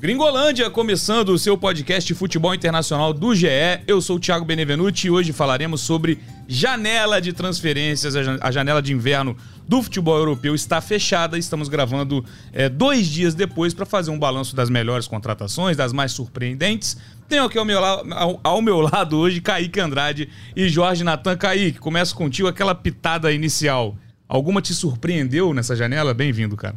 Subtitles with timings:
[0.00, 3.46] Gringolândia, começando o seu podcast futebol internacional do GE.
[3.86, 6.18] Eu sou o Thiago Benevenuti e hoje falaremos sobre
[6.48, 8.16] janela de transferências.
[8.40, 9.36] A janela de inverno
[9.68, 11.36] do futebol europeu está fechada.
[11.36, 16.12] Estamos gravando é, dois dias depois para fazer um balanço das melhores contratações, das mais
[16.12, 16.96] surpreendentes.
[17.28, 21.36] Tenho aqui ao meu, ao, ao meu lado hoje Kaique Andrade e Jorge Natan.
[21.36, 23.94] Kaique, começo contigo aquela pitada inicial.
[24.26, 26.14] Alguma te surpreendeu nessa janela?
[26.14, 26.76] Bem-vindo, cara.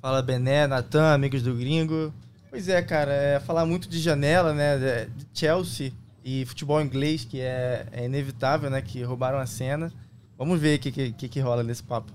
[0.00, 2.10] Fala Bené, Natan, amigos do Gringo.
[2.52, 5.08] Pois é, cara, é falar muito de janela, né?
[5.16, 5.90] De Chelsea
[6.22, 8.82] e futebol inglês, que é, é inevitável, né?
[8.82, 9.90] Que roubaram a cena.
[10.36, 12.12] Vamos ver o que, que, que rola nesse papo.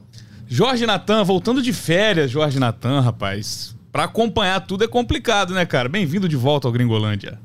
[0.48, 3.76] Jorge Natan, voltando de férias, Jorge Natan, rapaz.
[3.92, 5.90] Para acompanhar tudo é complicado, né, cara?
[5.90, 7.40] Bem-vindo de volta ao Gringolândia.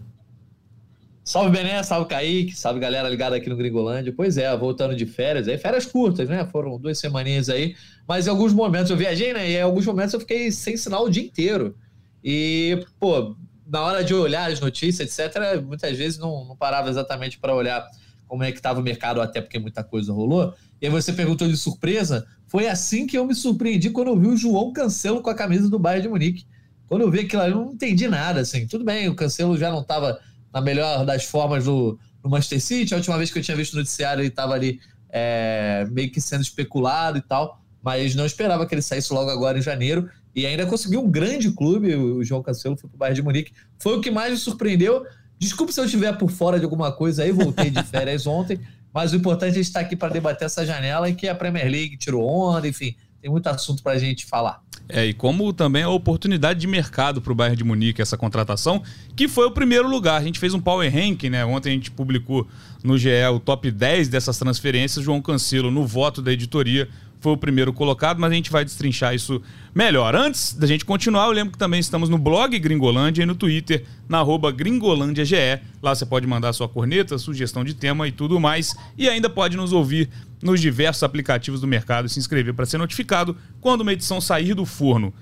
[1.25, 4.13] Salve Bené, salve Kaique, salve galera ligada aqui no Gringolândia.
[4.15, 6.47] Pois é, voltando de férias, aí férias curtas, né?
[6.53, 7.75] Foram duas semaninhas aí,
[8.07, 9.49] mas em alguns momentos eu viajei, né?
[9.49, 11.75] E em alguns momentos eu fiquei sem sinal o dia inteiro.
[12.23, 17.39] E, pô, na hora de olhar as notícias, etc., muitas vezes não, não parava exatamente
[17.39, 17.87] para olhar
[18.27, 20.55] como é que estava o mercado, até porque muita coisa rolou.
[20.81, 22.27] E aí você perguntou de surpresa.
[22.47, 25.69] Foi assim que eu me surpreendi quando eu vi o João Cancelo com a camisa
[25.69, 26.47] do Bayern de Munique.
[26.87, 28.67] Quando eu vi aquilo ali, eu não entendi nada, assim.
[28.67, 30.19] Tudo bem, o Cancelo já não estava
[30.53, 32.93] na melhor das formas do, do Manchester City.
[32.93, 36.21] A última vez que eu tinha visto no noticiário, ele estava ali é, meio que
[36.21, 37.61] sendo especulado e tal.
[37.83, 40.09] Mas não esperava que ele saísse logo agora em janeiro.
[40.35, 43.53] E ainda conseguiu um grande clube, o João Cancelo foi para o Bayern de Munique.
[43.79, 45.05] Foi o que mais me surpreendeu.
[45.39, 48.61] Desculpe se eu estiver por fora de alguma coisa aí, voltei de férias ontem,
[48.95, 51.97] mas o importante é estar aqui para debater essa janela e que a Premier League
[51.97, 54.63] tirou onda, enfim, tem muito assunto para a gente falar.
[54.89, 58.83] É, e como também a oportunidade de mercado para o Bayern de Munique, essa contratação,
[59.15, 60.21] que foi o primeiro lugar.
[60.21, 61.45] A gente fez um power ranking, né?
[61.45, 62.47] Ontem a gente publicou
[62.83, 65.05] no GE o top 10 dessas transferências.
[65.05, 66.89] João Cancelo, no voto da editoria,
[67.23, 69.41] foi o primeiro colocado, mas a gente vai destrinchar isso
[69.73, 70.15] melhor.
[70.17, 73.85] Antes da gente continuar, eu lembro que também estamos no blog Gringolândia e no Twitter,
[74.09, 75.61] na arroba GringolândiaGE.
[75.81, 78.75] Lá você pode mandar sua corneta, sugestão de tema e tudo mais.
[78.99, 80.11] E ainda pode nos ouvir
[80.43, 84.53] nos diversos aplicativos do mercado e se inscrever para ser notificado quando uma edição sair
[84.53, 85.15] do forno.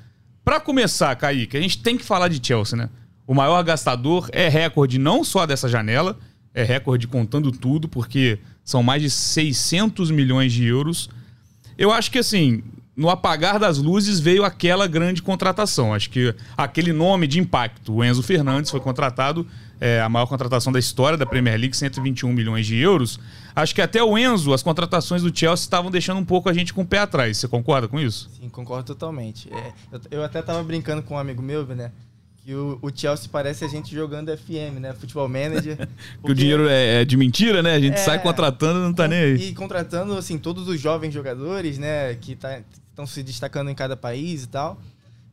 [0.43, 2.89] Para começar, Kaique, a gente tem que falar de Chelsea, né?
[3.27, 6.19] O maior gastador é recorde não só dessa janela,
[6.55, 11.11] é recorde contando tudo, porque são mais de 600 milhões de euros
[11.81, 12.63] eu acho que assim,
[12.95, 15.95] no apagar das luzes veio aquela grande contratação.
[15.95, 19.47] Acho que aquele nome de impacto, o Enzo Fernandes, foi contratado,
[19.81, 23.19] é, a maior contratação da história da Premier League, 121 milhões de euros.
[23.57, 26.75] Acho que até o Enzo, as contratações do Chelsea estavam deixando um pouco a gente
[26.75, 27.39] com o pé atrás.
[27.39, 28.29] Você concorda com isso?
[28.39, 29.49] Sim, concordo totalmente.
[29.51, 31.93] É, eu, eu, até estava brincando com um amigo meu, né?
[32.45, 34.93] Que o, o, Chelsea parece a gente jogando FM, né?
[34.95, 35.77] Futebol Manager.
[36.25, 37.75] que o dinheiro é, é, de mentira, né?
[37.75, 39.49] A gente é, sai contratando não tá nem aí.
[39.49, 42.15] E contratando, assim, todos os jovens jogadores, né?
[42.15, 44.81] Que tá, estão se destacando em cada país e tal.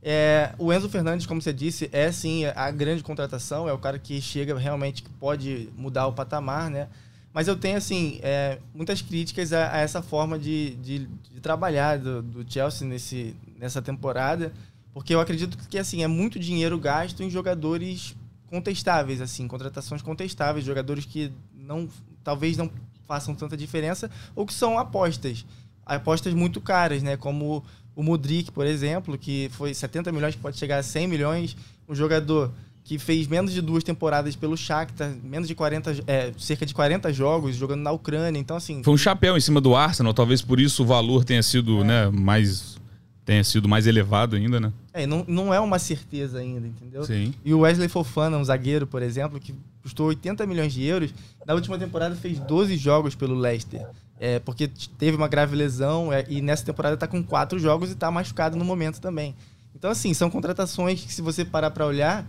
[0.01, 3.97] É, o Enzo Fernandes, como você disse, é sim a grande contratação, é o cara
[3.97, 6.87] que chega realmente que pode mudar o patamar, né?
[7.33, 11.99] Mas eu tenho, assim, é, muitas críticas a, a, essa forma de, de, de trabalhar
[11.99, 14.51] do, do Chelsea nesse, nessa temporada.
[14.97, 18.15] Porque eu acredito que assim é muito dinheiro gasto em jogadores
[18.47, 21.87] contestáveis, assim, contratações contestáveis, jogadores que não
[22.23, 22.67] talvez não
[23.07, 25.45] façam tanta diferença ou que são apostas,
[25.85, 27.15] apostas muito caras, né?
[27.15, 27.63] Como
[27.95, 31.55] o Mudrik, por exemplo, que foi 70 milhões, pode chegar a 100 milhões,
[31.87, 32.51] um jogador
[32.83, 37.13] que fez menos de duas temporadas pelo Shakhtar, menos de 40, é, cerca de 40
[37.13, 38.81] jogos jogando na Ucrânia, então assim...
[38.81, 41.83] Foi um chapéu em cima do Arsenal, talvez por isso o valor tenha sido, é.
[41.83, 42.77] né, mais
[43.27, 44.71] tenha sido mais elevado ainda, né?
[44.93, 47.03] É, não, não é uma certeza ainda, entendeu?
[47.03, 47.33] Sim.
[47.43, 51.13] E o Wesley Fofana, um zagueiro, por exemplo, que custou 80 milhões de euros,
[51.45, 53.85] na última temporada fez 12 jogos pelo Leicester.
[54.17, 57.93] É, porque teve uma grave lesão é, e nessa temporada está com quatro jogos e
[57.93, 59.35] está machucado no momento também.
[59.75, 62.25] Então, assim, são contratações que, se você parar para olhar,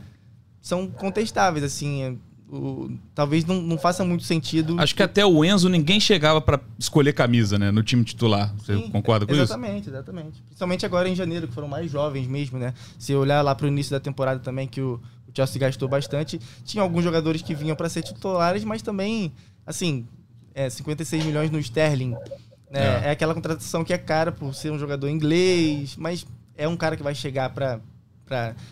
[0.61, 1.65] são contestáveis.
[1.65, 2.19] Assim,
[2.51, 4.81] o, talvez não, não, faça muito sentido.
[4.81, 8.55] Acho que até o Enzo ninguém chegava para escolher camisa, né, no time titular.
[8.57, 9.91] Você Sim, concorda com exatamente, isso?
[9.91, 10.43] Exatamente, exatamente.
[10.43, 12.73] Principalmente agora em janeiro, que foram mais jovens mesmo, né?
[12.99, 16.41] Se olhar lá para o início da temporada também, que o, o Chelsea gastou bastante,
[16.65, 19.33] tinha alguns jogadores que vinham para ser titulares, mas também,
[19.67, 20.07] assim,
[20.55, 22.17] é, 56 milhões no Sterling.
[22.71, 23.03] Né?
[23.03, 23.09] É.
[23.09, 26.27] é aquela contratação que é cara por ser um jogador inglês, mas
[26.57, 27.81] é um cara que vai chegar para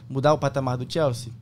[0.08, 1.32] mudar o patamar do Chelsea?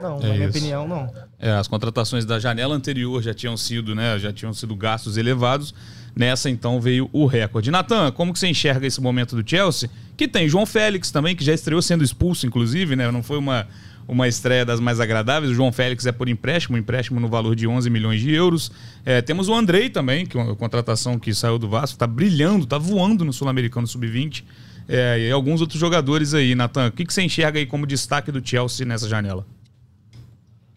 [0.00, 1.12] Não, é na minha opinião, não.
[1.38, 5.74] É, as contratações da janela anterior já tinham sido, né, já tinham sido gastos elevados.
[6.14, 7.70] Nessa, então, veio o recorde.
[7.70, 9.90] Natan, como que você enxerga esse momento do Chelsea?
[10.16, 13.10] Que tem João Félix também, que já estreou sendo expulso, inclusive, né?
[13.10, 13.66] Não foi uma,
[14.08, 15.52] uma estreia das mais agradáveis.
[15.52, 18.72] O João Félix é por empréstimo, um empréstimo no valor de 11 milhões de euros.
[19.04, 22.64] É, temos o Andrei também, que é uma contratação que saiu do Vasco, está brilhando,
[22.64, 24.42] está voando no Sul-Americano Sub-20.
[24.88, 26.88] É, e alguns outros jogadores aí, Natan.
[26.88, 29.44] O que, que você enxerga aí como destaque do Chelsea nessa janela?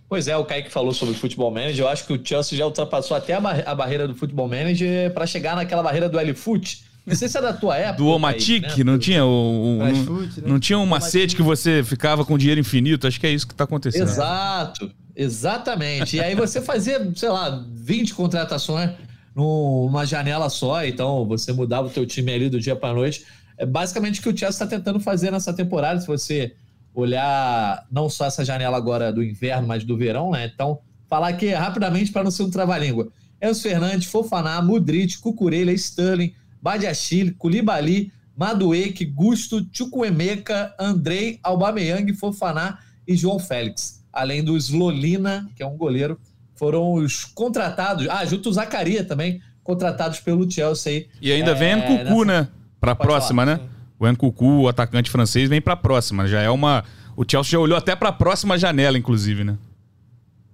[0.10, 1.86] Pois é, o Kaique falou sobre o futebol manager.
[1.86, 5.14] Eu acho que o Chelsea já ultrapassou até a, bar a barreira do futebol manager
[5.14, 6.84] para chegar naquela barreira do L-Foot.
[7.06, 7.98] Não sei se é da tua época.
[7.98, 8.84] Do Omatic, né?
[8.84, 10.30] não tinha o, o não, né?
[10.46, 13.08] não, tinha um macete que você ficava com dinheiro infinito.
[13.08, 14.04] Acho que é isso que está acontecendo.
[14.04, 16.18] Exato, exatamente.
[16.18, 18.92] E aí você fazia, sei lá, 20 contratações
[19.36, 20.84] numa janela só.
[20.84, 23.26] Então você mudava o teu time ali do dia para noite.
[23.58, 26.00] É basicamente o que o Chelsea está tentando fazer nessa temporada.
[26.00, 26.54] Se você
[26.94, 30.52] olhar não só essa janela agora do inverno, mas do verão, né?
[30.54, 33.10] Então, falar aqui rapidamente para não ser um trava-língua.
[33.42, 43.16] Enzo Fernandes, Fofaná, Mudrit, Cucurella, Sterling, Badiachile, Koulibaly, Madueke, Gusto, Chukwuemeka, Andrei, Aubameyang, Fofaná e
[43.16, 44.04] João Félix.
[44.12, 46.20] Além do Slolina, que é um goleiro,
[46.56, 48.08] foram os contratados.
[48.10, 51.08] Ah, junto o Zacaria também, contratados pelo Chelsea.
[51.22, 52.26] E ainda é, vem Cucu, nessa...
[52.26, 52.48] né?
[52.80, 53.70] Para a próxima, falar, né?
[54.00, 56.26] O Nkuku, o atacante francês, vem para a próxima.
[56.26, 56.86] Já é uma.
[57.18, 59.58] O Chelsea já olhou até para a próxima janela, inclusive, né?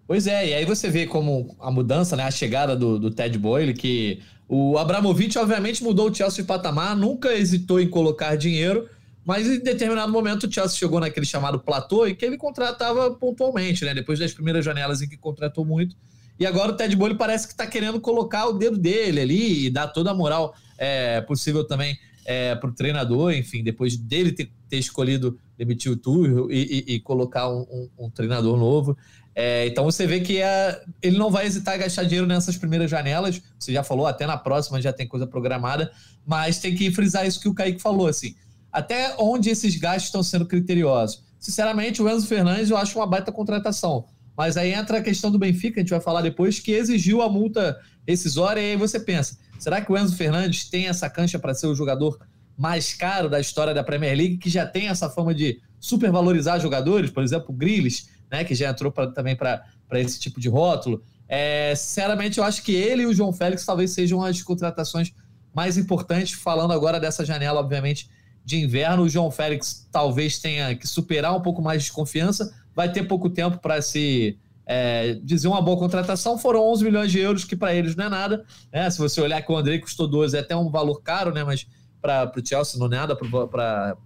[0.08, 2.24] Pois é, e aí você vê como a mudança, né?
[2.24, 6.96] A chegada do, do Ted Boyle, que o Abramovich, obviamente, mudou o Chelsea de patamar,
[6.96, 8.88] nunca hesitou em colocar dinheiro,
[9.24, 13.84] mas em determinado momento o Chelsea chegou naquele chamado platô e que ele contratava pontualmente,
[13.86, 13.94] né?
[13.94, 15.96] Depois das primeiras janelas em que contratou muito.
[16.40, 19.70] E agora o Ted Boyle parece que está querendo colocar o dedo dele ali e
[19.70, 24.52] dar toda a moral é, possível também é, para o treinador, enfim, depois dele ter,
[24.68, 28.98] ter escolhido demitir o Tuchel e, e, e colocar um, um, um, treinador novo.
[29.34, 32.90] É, então você vê que é, ele não vai hesitar em gastar dinheiro nessas primeiras
[32.90, 33.42] janelas.
[33.60, 35.92] Você já falou, até na próxima já tem coisa programada,
[36.26, 38.36] mas tem que frisar isso que o Kaique falou, assim.
[38.72, 41.24] Até onde esses gastos estão sendo criteriosos?
[41.40, 44.06] Sinceramente, o Enzo Fernandes eu acho uma baita contratação.
[44.38, 47.30] Mas aí entra a questão do Benfica, a gente vai falar depois, que exigiu a
[47.30, 51.54] multa rescisória, e aí você pensa, Será que o Enzo Fernandes tem essa cancha para
[51.54, 52.20] ser o jogador
[52.58, 57.10] mais caro da história da Premier League, que já tem essa fama de supervalorizar jogadores?
[57.12, 59.64] Por exemplo, o Grealish, né, que já entrou pra, também para
[59.94, 61.04] esse tipo de rótulo.
[61.28, 65.12] É, sinceramente, eu acho que ele e o João Félix talvez sejam as contratações
[65.54, 68.10] mais importantes, falando agora dessa janela, obviamente,
[68.44, 69.04] de inverno.
[69.04, 73.30] O João Félix talvez tenha que superar um pouco mais de confiança, vai ter pouco
[73.30, 77.74] tempo para se é, dizer uma boa contratação, foram 11 milhões de euros, que para
[77.74, 78.46] eles não é nada.
[78.74, 78.90] Né?
[78.90, 81.44] Se você olhar que o André custou 12, é até um valor caro, né?
[81.44, 81.68] mas
[82.02, 83.98] para o Chelsea não é nada, para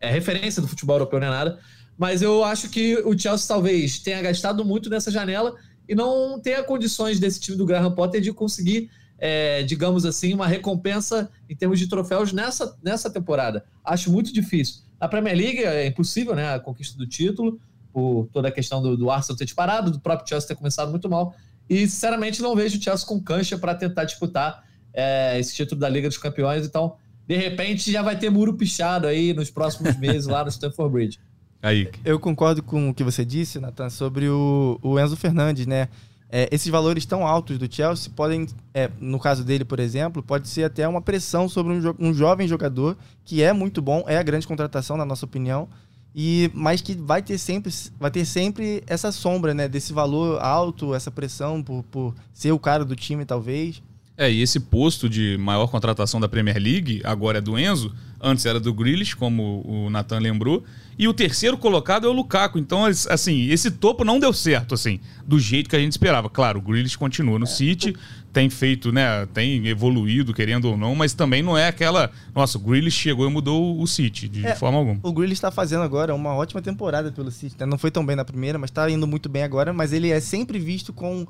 [0.00, 1.58] é referência do futebol europeu não é nada.
[1.96, 5.54] Mas eu acho que o Chelsea talvez tenha gastado muito nessa janela
[5.88, 10.46] e não tenha condições desse time do Graham Potter de conseguir, é, digamos assim, uma
[10.46, 13.64] recompensa em termos de troféus nessa, nessa temporada.
[13.84, 14.82] Acho muito difícil.
[15.00, 16.54] Na Premier League é impossível, né?
[16.54, 17.60] A conquista do título
[17.94, 21.08] por toda a questão do, do Arsenal ter disparado, do próprio Chelsea ter começado muito
[21.08, 21.32] mal.
[21.70, 25.88] E, sinceramente, não vejo o Chelsea com cancha para tentar disputar é, esse título da
[25.88, 26.66] Liga dos Campeões.
[26.66, 26.96] Então,
[27.26, 31.20] de repente, já vai ter muro pichado aí nos próximos meses lá no Stamford Bridge.
[31.62, 31.88] Aí.
[32.04, 35.88] Eu concordo com o que você disse, Nathan, sobre o, o Enzo Fernandes, né?
[36.28, 40.48] É, esses valores tão altos do Chelsea podem, é, no caso dele, por exemplo, pode
[40.48, 44.18] ser até uma pressão sobre um, jo um jovem jogador que é muito bom, é
[44.18, 45.68] a grande contratação, na nossa opinião,
[46.14, 50.94] e mas que vai ter sempre vai ter sempre essa sombra né desse valor alto
[50.94, 53.82] essa pressão por, por ser o cara do time talvez.
[54.16, 58.46] É e esse posto de maior contratação da Premier League agora é do Enzo antes
[58.46, 60.62] era do Grealish como o Nathan lembrou
[60.96, 62.60] e o terceiro colocado é o Lukaku.
[62.60, 66.30] Então assim esse topo não deu certo assim do jeito que a gente esperava.
[66.30, 67.48] Claro o Grealish continua no é.
[67.48, 67.96] City
[68.34, 69.26] tem feito, né?
[69.32, 72.10] Tem evoluído, querendo ou não, mas também não é aquela.
[72.34, 74.98] Nossa, o Grealish chegou e mudou o City, de é, forma alguma.
[75.04, 77.54] O Grealish está fazendo agora uma ótima temporada pelo City.
[77.60, 77.64] Né?
[77.64, 79.72] Não foi tão bem na primeira, mas está indo muito bem agora.
[79.72, 81.24] Mas ele é sempre visto com.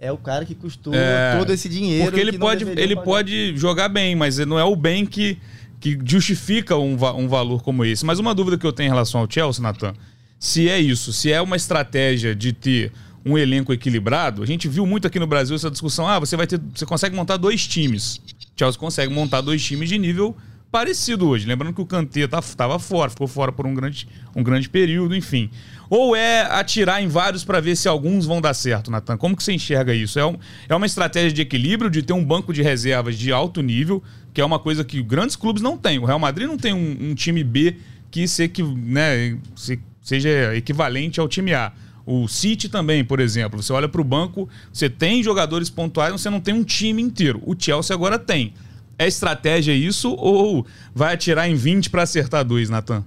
[0.00, 2.06] É o cara que custou é, todo esse dinheiro.
[2.06, 5.38] Porque ele, pode, ele pode jogar bem, mas não é o bem que,
[5.78, 8.04] que justifica um, um valor como esse.
[8.04, 9.94] Mas uma dúvida que eu tenho em relação ao Chelsea, Nathan,
[10.38, 12.92] se é isso, se é uma estratégia de ter
[13.26, 14.40] um elenco equilibrado.
[14.40, 17.16] A gente viu muito aqui no Brasil essa discussão: ah, você vai ter, você consegue
[17.16, 18.20] montar dois times.
[18.56, 20.34] Chelsea consegue montar dois times de nível
[20.70, 21.46] parecido hoje.
[21.46, 25.14] Lembrando que o Kanté estava tá, fora, ficou fora por um grande, um grande período,
[25.16, 25.50] enfim.
[25.90, 29.16] Ou é atirar em vários para ver se alguns vão dar certo, Natan?
[29.16, 30.18] Como que você enxerga isso?
[30.18, 30.36] É, um,
[30.68, 34.02] é uma estratégia de equilíbrio, de ter um banco de reservas de alto nível,
[34.32, 35.98] que é uma coisa que grandes clubes não têm.
[35.98, 37.76] O Real Madrid não tem um, um time B
[38.10, 41.72] que se, né, se, seja equivalente ao time A.
[42.06, 43.60] O City também, por exemplo.
[43.60, 47.42] Você olha para o banco, você tem jogadores pontuais, você não tem um time inteiro.
[47.44, 48.54] O Chelsea agora tem.
[48.96, 53.04] É estratégia isso ou vai atirar em 20 para acertar dois, Natan?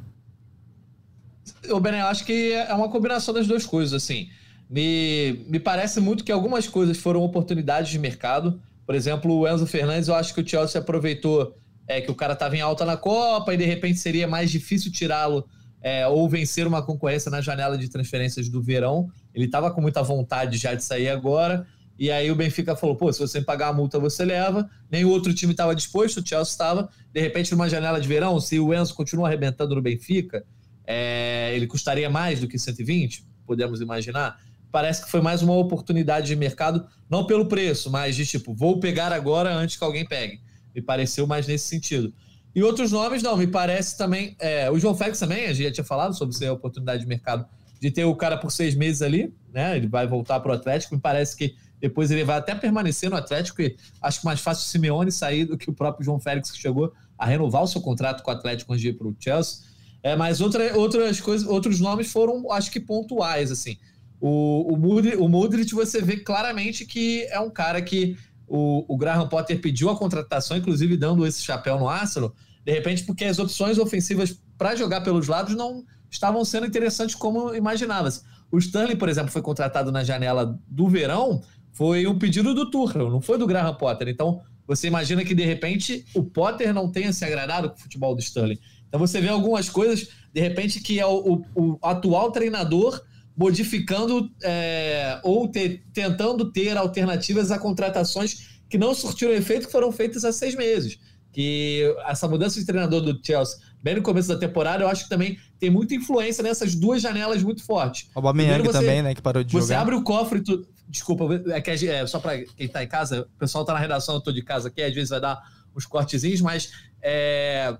[1.64, 4.30] Eu, Ben, eu acho que é uma combinação das duas coisas, assim.
[4.70, 8.62] Me, me parece muito que algumas coisas foram oportunidades de mercado.
[8.86, 11.56] Por exemplo, o Enzo Fernandes, eu acho que o Chelsea aproveitou
[11.88, 14.92] é, que o cara estava em alta na Copa e de repente seria mais difícil
[14.92, 15.48] tirá-lo
[15.82, 19.10] é, ou vencer uma concorrência na janela de transferências do verão.
[19.34, 21.66] Ele estava com muita vontade já de sair agora.
[21.98, 24.70] E aí o Benfica falou: pô, se você pagar a multa, você leva.
[24.90, 26.90] Nem o outro time estava disposto, o Chelsea estava.
[27.14, 30.46] De repente, numa janela de verão, se o Enzo continua arrebentando no Benfica,
[30.88, 34.40] é, ele custaria mais do que 120, podemos imaginar.
[34.72, 38.80] Parece que foi mais uma oportunidade de mercado, não pelo preço, mas de tipo, vou
[38.80, 40.40] pegar agora antes que alguém pegue.
[40.74, 42.14] Me pareceu mais nesse sentido.
[42.56, 44.36] E outros nomes, não, me parece também.
[44.40, 47.08] É, o João Félix também, a gente já tinha falado sobre ser a oportunidade de
[47.08, 47.46] mercado
[47.80, 49.78] de ter o cara por seis meses ali, né?
[49.78, 50.96] Ele vai voltar para o Atlético.
[50.96, 53.62] Me parece que depois ele vai até permanecer no Atlético.
[53.62, 56.58] E acho que mais fácil o Simeone sair do que o próprio João Félix, que
[56.58, 59.64] chegou a renovar o seu contrato com o Atlético antes de ir para o Chelsea.
[60.04, 63.78] É, mas outra, outras coisas, outros nomes foram, acho que pontuais, assim.
[64.20, 68.18] O, o, o Modric, você vê claramente que é um cara que
[68.50, 72.34] o, o Graham Potter pediu a contratação, inclusive dando esse chapéu no Arsenal,
[72.66, 77.54] de repente porque as opções ofensivas para jogar pelos lados não estavam sendo interessantes como
[77.56, 78.24] imaginavas.
[78.52, 81.42] O Stanley, por exemplo, foi contratado na janela do verão,
[81.72, 84.08] foi um pedido do Tuchel, não foi do Graham Potter.
[84.08, 88.14] Então, você imagina que de repente o Potter não tenha se agradado com o futebol
[88.14, 88.60] do Stanley.
[88.88, 93.02] Então você vê algumas coisas, de repente, que é o, o, o atual treinador
[93.40, 95.50] modificando é, ou
[95.94, 101.00] tentando ter alternativas a contratações que não surtiram efeito que foram feitas há seis meses.
[101.32, 105.10] Que essa mudança de treinador do Chelsea, bem no começo da temporada, eu acho que
[105.10, 108.10] também tem muita influência nessas duas janelas muito fortes.
[108.14, 109.68] O Aubameyang você, também, né, que parou de você jogar.
[109.68, 113.22] Você abre o cofre, tu, desculpa, é que é, só para quem está em casa,
[113.22, 115.40] o pessoal está na redação, eu estou de casa aqui, às vezes vai dar
[115.74, 117.78] uns cortezinhos, mas é,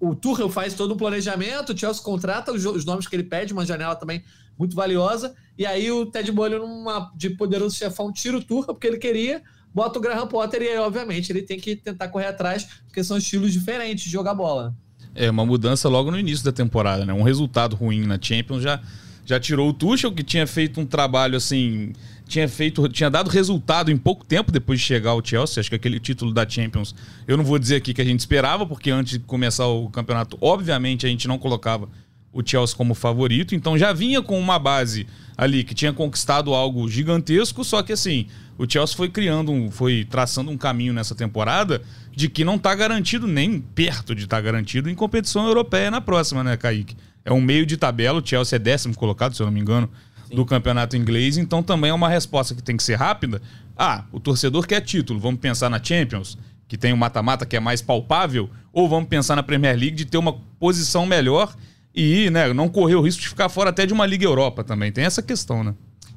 [0.00, 3.52] o, Tuchel faz todo um planejamento, o Chelsea contrata os, os, nomes que ele pede,
[3.52, 4.22] uma janela também
[4.58, 8.86] muito valiosa, e aí o Ted Bolho, numa, de poderoso chefão, tira o Tuchel, porque
[8.86, 9.42] ele queria,
[9.74, 13.16] bota o Graham Potter, e aí, obviamente, ele tem que tentar correr atrás, porque são
[13.16, 14.74] estilos diferentes de jogar bola.
[15.14, 17.12] É, uma mudança logo no início da temporada, né?
[17.12, 18.82] Um resultado ruim na Champions já,
[19.24, 21.92] já tirou o Tuchel, que tinha feito um trabalho, assim
[22.26, 25.60] tinha feito, tinha dado resultado em pouco tempo depois de chegar ao Chelsea.
[25.60, 26.94] Acho que aquele título da Champions,
[27.26, 30.38] eu não vou dizer aqui que a gente esperava, porque antes de começar o campeonato,
[30.40, 31.88] obviamente a gente não colocava
[32.32, 36.88] o Chelsea como favorito, então já vinha com uma base ali que tinha conquistado algo
[36.88, 38.26] gigantesco, só que assim,
[38.58, 42.74] o Chelsea foi criando, um, foi traçando um caminho nessa temporada de que não está
[42.74, 46.96] garantido nem perto de estar tá garantido em competição europeia na próxima, né, Kaique?
[47.24, 49.88] É um meio de tabela, o Chelsea é décimo colocado, se eu não me engano,
[50.30, 53.40] do campeonato inglês, então também é uma resposta que tem que ser rápida.
[53.76, 56.36] Ah, o torcedor quer título, vamos pensar na Champions,
[56.68, 59.96] que tem o um mata-mata que é mais palpável, ou vamos pensar na Premier League
[59.96, 61.54] de ter uma posição melhor
[61.94, 64.90] e né, não correr o risco de ficar fora até de uma Liga Europa também.
[64.90, 65.74] Tem essa questão, né?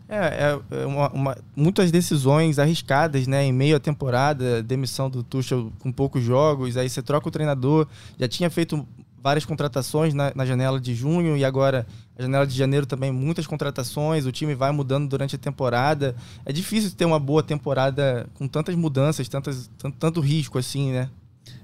[0.09, 3.43] É, é uma, uma, muitas decisões arriscadas, né?
[3.43, 7.87] Em meio à temporada, demissão do Tuchel com poucos jogos, aí você troca o treinador,
[8.17, 8.87] já tinha feito
[9.21, 11.85] várias contratações na, na, janela de junho e agora
[12.17, 16.15] a janela de janeiro também muitas contratações, o time vai mudando durante a temporada.
[16.45, 21.09] É difícil ter uma boa temporada com tantas mudanças, tantas, tanto, tanto risco assim, né?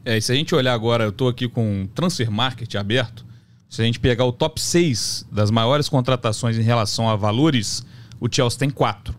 [0.06, 3.26] É, e se a gente olhar agora, eu estou aqui com Transfer Market aberto,
[3.70, 7.86] se a gente pegar o top 6 das maiores contratações em relação a valores,
[8.20, 9.16] o Chelsea tem quatro.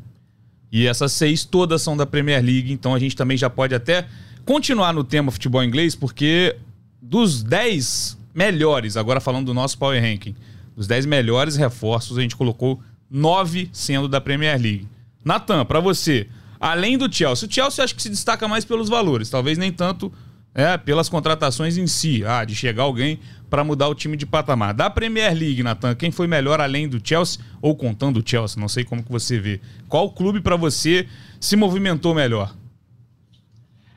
[0.71, 4.07] E essas seis todas são da Premier League, então a gente também já pode até
[4.45, 6.57] continuar no tema futebol inglês, porque
[7.01, 10.35] dos 10 melhores, agora falando do nosso Power Ranking,
[10.77, 14.89] dos 10 melhores reforços, a gente colocou 9 sendo da Premier League.
[15.25, 16.27] Natan, para você,
[16.59, 20.13] além do Chelsea, o Chelsea acho que se destaca mais pelos valores, talvez nem tanto
[20.55, 23.19] é, pelas contratações em si, ah, de chegar alguém
[23.51, 24.73] para mudar o time de patamar.
[24.73, 28.61] Da Premier League, Natan, quem foi melhor além do Chelsea ou contando o Chelsea?
[28.61, 29.61] Não sei como que você vê.
[29.89, 31.09] Qual clube para você
[31.41, 32.55] se movimentou melhor?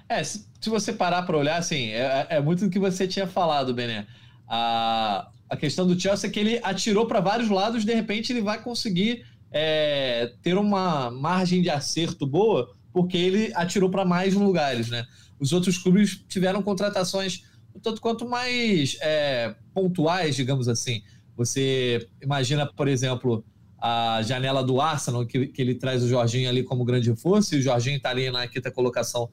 [0.10, 3.74] É, se, você parar para olhar, assim, é, é, muito do que você tinha falado,
[3.74, 4.06] Bené.
[4.48, 8.42] A, a questão do Chelsea é que ele atirou para vários lados, de repente ele
[8.42, 14.90] vai conseguir é, ter uma margem de acerto boa, porque ele atirou para mais lugares,
[14.90, 15.06] né?
[15.40, 17.44] Os outros clubes tiveram contratações
[17.82, 21.02] tanto quanto mais é, pontuais, digamos assim.
[21.36, 23.46] Você imagina, por exemplo,
[23.80, 27.60] a janela do Arsenal, que, que ele traz o Jorginho ali como grande reforço, e
[27.60, 29.30] o Jorginho está ali na quinta colocação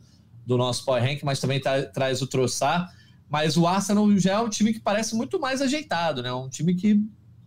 [0.47, 2.93] do nosso Power Rank, mas também tá, traz o Troçar.
[3.35, 6.33] Mas o Arsenal já é um time que parece muito mais ajeitado, né?
[6.33, 7.03] Um time que,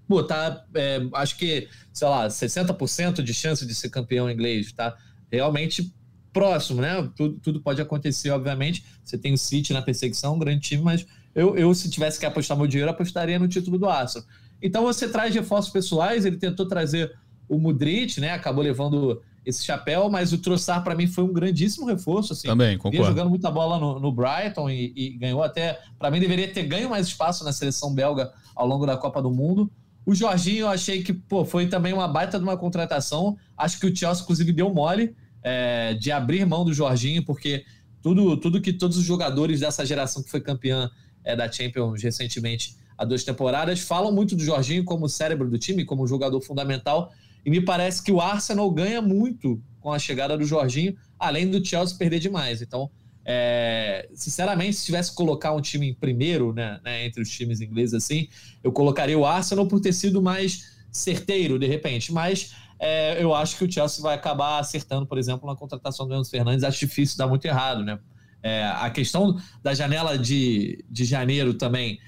[0.05, 4.97] pô, tá, é, acho que, sei lá, 60% de chance de ser campeão inglês, tá?
[5.31, 5.95] Realmente
[6.33, 7.09] próximo, né?
[7.15, 8.83] Tudo, tudo pode acontecer, obviamente.
[9.01, 12.25] Você tem o City na perseguição, um grande time, mas eu, eu, se tivesse que
[12.25, 14.27] apostar meu dinheiro, apostaria no título do Arsenal.
[14.61, 17.17] Então você traz reforços pessoais, ele tentou trazer
[17.47, 18.31] o Mudrit, né?
[18.31, 22.33] Acabou levando esse chapéu, mas o Trossard para mim foi um grandíssimo reforço.
[22.33, 23.07] Assim, Também, concordo.
[23.07, 25.79] jogando muita bola no, no Brighton e, e, ganhou até.
[25.97, 29.31] Para mim, deveria ter ganho mais espaço na seleção belga ao longo da Copa do
[29.31, 29.71] Mundo.
[30.05, 33.37] O Jorginho, eu achei que pô, foi também uma baita de uma contratação.
[33.57, 37.63] Acho que o Chelsea, inclusive, deu mole é, de abrir mão do Jorginho, porque
[38.01, 40.91] tudo, tudo que todos os jogadores dessa geração que foi campeã
[41.23, 45.85] é, da Champions recentemente há duas temporadas falam muito do Jorginho como cérebro do time,
[45.85, 47.13] como jogador fundamental.
[47.45, 51.63] E me parece que o Arsenal ganha muito com a chegada do Jorginho, além do
[51.65, 52.61] Chelsea perder demais.
[52.61, 52.89] Então,
[53.25, 57.59] é, sinceramente, se tivesse que colocar um time em primeiro, né, né, entre os times
[57.59, 58.29] ingleses assim,
[58.63, 62.11] eu colocaria o Arsenal por ter sido mais certeiro, de repente.
[62.13, 66.15] Mas é, eu acho que o Chelsea vai acabar acertando, por exemplo, na contratação do
[66.15, 66.63] Enzo Fernandes.
[66.63, 67.99] Acho difícil dar muito errado, né?
[68.41, 71.99] É, a questão da janela de, de janeiro também,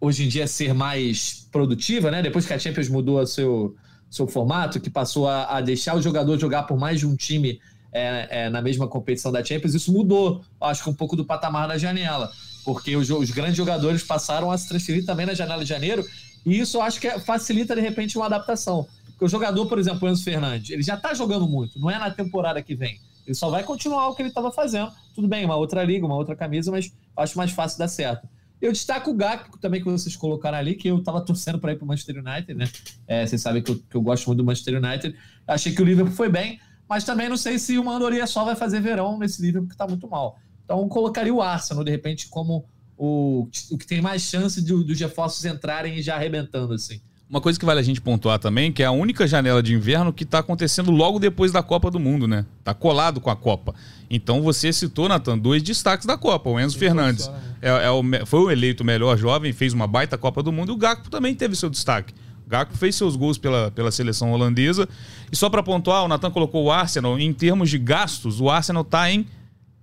[0.00, 2.22] hoje em dia, ser mais produtiva, né?
[2.22, 3.74] Depois que a Champions mudou o seu,
[4.10, 7.60] seu formato, que passou a, a deixar o jogador jogar por mais de um time
[7.92, 11.68] é, é, na mesma competição da Champions, isso mudou, acho que um pouco do patamar
[11.68, 12.30] da janela,
[12.64, 16.04] porque os, os, grandes jogadores passaram a se transferir também na janela de janeiro,
[16.44, 18.86] e isso acho que facilita de repente uma adaptação.
[19.06, 21.98] Porque o jogador, por exemplo, o Enzo Fernandes, ele já está jogando muito, não é
[21.98, 23.00] na temporada que vem.
[23.26, 24.90] Ele só vai continuar o que ele estava fazendo.
[25.14, 28.26] Tudo bem, uma outra liga, uma outra camisa, mas acho mais fácil dar certo.
[28.60, 31.76] Eu destaco o Gakpo também que vocês colocaram ali, que eu estava torcendo para ir
[31.76, 32.68] para o Manchester United, né?
[33.06, 35.16] É, vocês sabem que eu, que eu, gosto muito do Manchester United.
[35.46, 38.56] Achei que o Liverpool foi bem, mas também não sei se o Mandoria só vai
[38.56, 40.38] fazer verão nesse nível, porque está muito mal.
[40.64, 42.64] Então colocaria o Arsenal, de repente, como
[42.96, 47.00] o, o que tem mais chance de, dos reforços entrarem e já arrebentando, assim.
[47.30, 50.14] Uma coisa que vale a gente pontuar também, que é a única janela de inverno
[50.14, 52.46] que está acontecendo logo depois da Copa do Mundo, né?
[52.64, 53.74] Tá colado com a Copa.
[54.08, 56.48] Então você citou, Natan, dois destaques da Copa.
[56.48, 57.30] O Enzo Fernandes
[57.60, 60.74] é, é o, foi o eleito melhor jovem, fez uma baita Copa do Mundo, e
[60.74, 62.14] o Gakpo também teve seu destaque.
[62.46, 64.88] Gakpo fez seus gols pela, pela seleção holandesa.
[65.30, 68.80] E só para pontuar, o Natan colocou o Arsenal em termos de gastos, o Arsenal
[68.80, 69.26] está em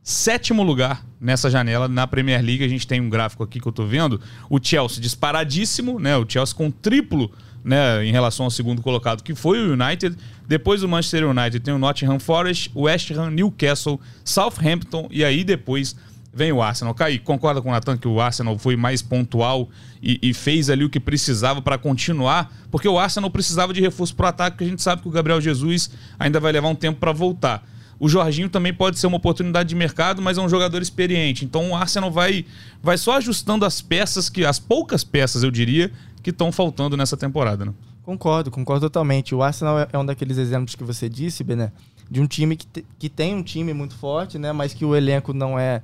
[0.05, 2.63] sétimo lugar nessa janela na Premier League.
[2.63, 4.21] A gente tem um gráfico aqui que eu estou vendo.
[4.47, 6.15] O Chelsea disparadíssimo, né?
[6.15, 7.31] O Chelsea com triplo
[7.63, 10.15] né, em relação ao segundo colocado, que foi o United.
[10.47, 15.95] Depois do Manchester United tem o Nottingham Forest, West Ham, Newcastle, Southampton e aí depois
[16.31, 16.93] vem o Arsenal.
[16.93, 19.69] Kaique, concorda com o Natan que o Arsenal foi mais pontual
[20.03, 22.53] e, e fez ali o que precisava para continuar?
[22.69, 25.11] Porque o Arsenal precisava de reforço para o ataque, porque a gente sabe que o
[25.11, 25.89] Gabriel Jesus
[26.19, 27.63] ainda vai levar um tempo para voltar.
[27.99, 31.45] O Jorginho também pode ser uma oportunidade de mercado, mas é um jogador experiente.
[31.45, 32.45] Então o Arsenal vai,
[32.81, 37.15] vai só ajustando as peças, que as poucas peças, eu diria, que estão faltando nessa
[37.15, 37.65] temporada.
[37.65, 37.73] Né?
[38.03, 39.33] Concordo, concordo totalmente.
[39.33, 41.71] O Arsenal é, é um daqueles exemplos que você disse, Bené,
[42.09, 44.95] de um time que, te, que tem um time muito forte, né, mas que o
[44.95, 45.81] elenco não é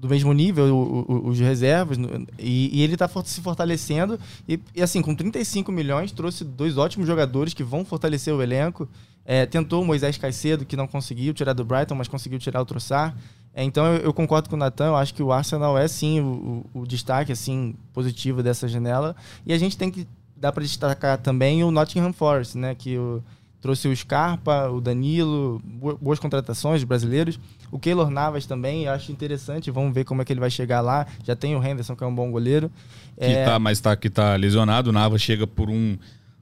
[0.00, 1.98] do mesmo nível, o, o, os reservas,
[2.38, 4.18] e, e ele está se fortalecendo.
[4.48, 8.88] E, e, assim, com 35 milhões, trouxe dois ótimos jogadores que vão fortalecer o elenco.
[9.24, 12.64] É, tentou o Moisés Caicedo, que não conseguiu tirar do Brighton, mas conseguiu tirar o
[12.64, 13.14] Trossard.
[13.52, 16.20] É, então eu, eu, concordo com o Natan, eu acho que o Arsenal é sim
[16.20, 19.16] o, o, destaque assim positivo dessa janela.
[19.44, 20.06] E a gente tem que
[20.36, 22.74] dar para destacar também o Nottingham Forest, né?
[22.74, 23.22] Que o,
[23.60, 25.60] trouxe o Scarpa, o Danilo,
[26.00, 27.38] boas contratações de brasileiros.
[27.70, 29.70] O Keylor Navas também, eu acho interessante.
[29.70, 31.06] Vamos ver como é que ele vai chegar lá.
[31.24, 32.70] Já tem o Henderson, que é um bom goleiro.
[33.16, 33.44] Que é...
[33.44, 34.90] tá, mas tá, que tá lesionado.
[34.90, 35.96] O Navas chega por um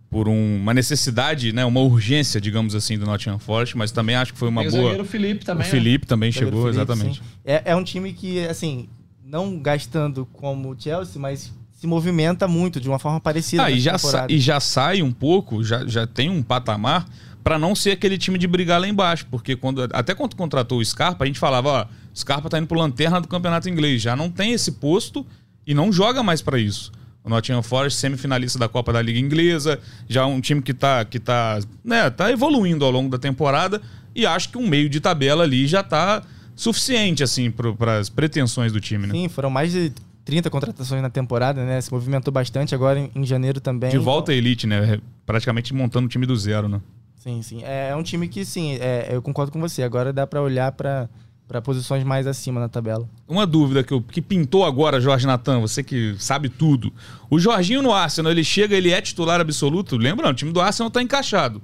[0.08, 4.32] por um, uma necessidade, né, uma urgência, digamos assim, do Nottingham Forest, mas também acho
[4.32, 5.02] que foi uma Tem boa.
[5.02, 5.66] O Felipe também.
[5.66, 6.08] O Felipe né?
[6.08, 7.22] também chegou, Felipe, exatamente.
[7.44, 8.88] É, é um time que, assim,
[9.24, 13.64] não gastando como o Chelsea, mas se movimenta muito de uma forma parecida.
[13.64, 13.96] Ah, e já,
[14.28, 17.06] e já sai um pouco, já, já tem um patamar
[17.44, 20.84] para não ser aquele time de brigar lá embaixo, porque quando até quando contratou o
[20.84, 24.30] Scarpa, a gente falava, ó, Scarpa tá indo pro lanterna do campeonato inglês, já não
[24.30, 25.24] tem esse posto
[25.66, 26.90] e não joga mais para isso.
[27.22, 31.20] O Nottingham Forest, semifinalista da Copa da Liga Inglesa, já um time que tá, que
[31.20, 33.82] tá, né, tá evoluindo ao longo da temporada
[34.14, 36.22] e acho que um meio de tabela ali já tá
[36.56, 39.12] suficiente, assim, para as pretensões do time, né?
[39.12, 39.92] Sim, foram mais de
[40.26, 41.80] 30 contratações na temporada, né?
[41.80, 43.90] Se movimentou bastante agora em, em janeiro também.
[43.90, 45.00] De volta à elite, né?
[45.24, 46.80] Praticamente montando o time do zero, né?
[47.16, 47.62] Sim, sim.
[47.62, 49.84] É, é um time que, sim, é, eu concordo com você.
[49.84, 51.08] Agora dá para olhar para
[51.46, 53.08] para posições mais acima na tabela.
[53.28, 56.92] Uma dúvida que, eu, que pintou agora, Jorge Natan, você que sabe tudo.
[57.30, 59.96] O Jorginho no Arsenal, ele chega, ele é titular absoluto?
[59.96, 61.62] Lembra, o time do Arsenal está encaixado.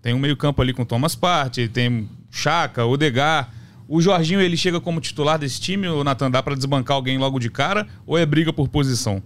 [0.00, 3.52] Tem um meio-campo ali com Thomas Partey, tem Chaka, Odegar.
[3.86, 7.38] O Jorginho, ele chega como titular desse time, o Natan, dá para desbancar alguém logo
[7.38, 9.22] de cara ou é briga por posição?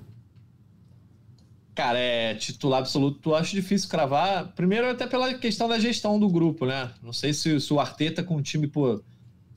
[1.74, 4.48] Cara, é titular absoluto, acho difícil cravar.
[4.56, 6.90] Primeiro, até pela questão da gestão do grupo, né?
[7.00, 9.00] Não sei se, se o Arteta com o time, pô,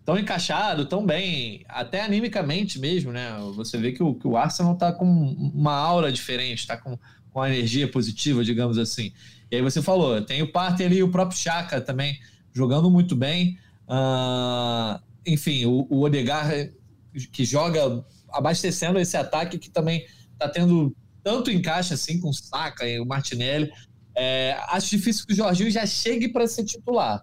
[0.06, 3.36] tão encaixado, tão bem, até animicamente mesmo, né?
[3.56, 6.96] Você vê que o, que o Arsenal tá com uma aura diferente, tá com,
[7.32, 9.12] com a energia positiva, digamos assim.
[9.50, 12.20] E aí você falou, tem o Partey ali, o próprio Chaka também
[12.54, 13.58] jogando muito bem.
[13.92, 16.50] Uh, enfim, o, o Odegar
[17.32, 20.06] que joga abastecendo esse ataque que também
[20.38, 23.70] tá tendo tanto encaixe assim com o Saka e o Martinelli.
[24.16, 27.22] É, acho difícil que o Jorginho já chegue para ser titular,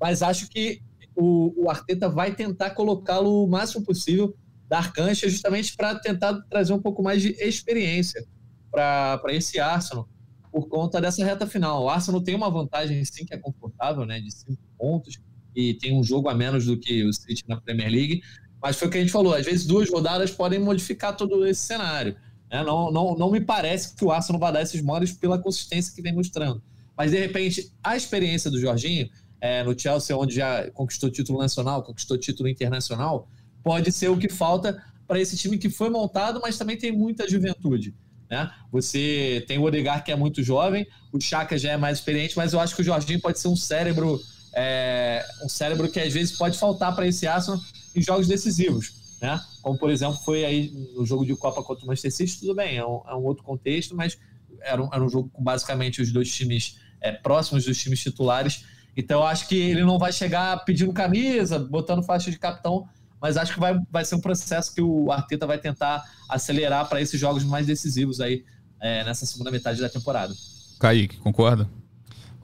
[0.00, 0.82] mas acho que
[1.14, 4.36] o, o Arteta vai tentar colocá-lo o máximo possível,
[4.68, 8.24] dar cancha, justamente para tentar trazer um pouco mais de experiência
[8.70, 10.08] para esse Arsenal,
[10.52, 11.84] por conta dessa reta final.
[11.84, 15.18] O Arsenal tem uma vantagem, sim, que é confortável, né, de cinco pontos,
[15.58, 18.22] e tem um jogo a menos do que o City na Premier League,
[18.62, 21.62] mas foi o que a gente falou, às vezes duas rodadas podem modificar todo esse
[21.62, 22.14] cenário.
[22.48, 22.62] Né?
[22.62, 26.00] Não, não, não me parece que o Arsenal vai dar esses modos pela consistência que
[26.00, 26.62] vem mostrando.
[26.96, 31.82] Mas, de repente, a experiência do Jorginho, é, no Chelsea, onde já conquistou título nacional,
[31.82, 33.28] conquistou título internacional,
[33.64, 37.28] pode ser o que falta para esse time que foi montado, mas também tem muita
[37.28, 37.96] juventude.
[38.30, 38.48] Né?
[38.70, 42.52] Você tem o Odegar, que é muito jovem, o Chaka já é mais experiente, mas
[42.52, 44.20] eu acho que o Jorginho pode ser um cérebro,
[44.54, 47.60] é, um cérebro que às vezes pode faltar para esse Arsenal
[47.94, 49.40] em jogos decisivos né?
[49.62, 52.76] Como, por exemplo, foi aí no jogo de Copa contra o Manchester City, tudo bem,
[52.76, 54.18] é um, é um outro contexto, mas
[54.60, 58.64] era um, era um, jogo com basicamente os dois times é, próximos dos times titulares.
[58.96, 62.88] Então, acho que ele não vai chegar pedindo camisa, botando faixa de capitão,
[63.20, 67.00] mas acho que vai, vai ser um processo que o Arteta vai tentar acelerar para
[67.00, 68.44] esses jogos mais decisivos aí
[68.80, 70.34] é, nessa segunda metade da temporada.
[70.78, 71.68] Kaique, concorda?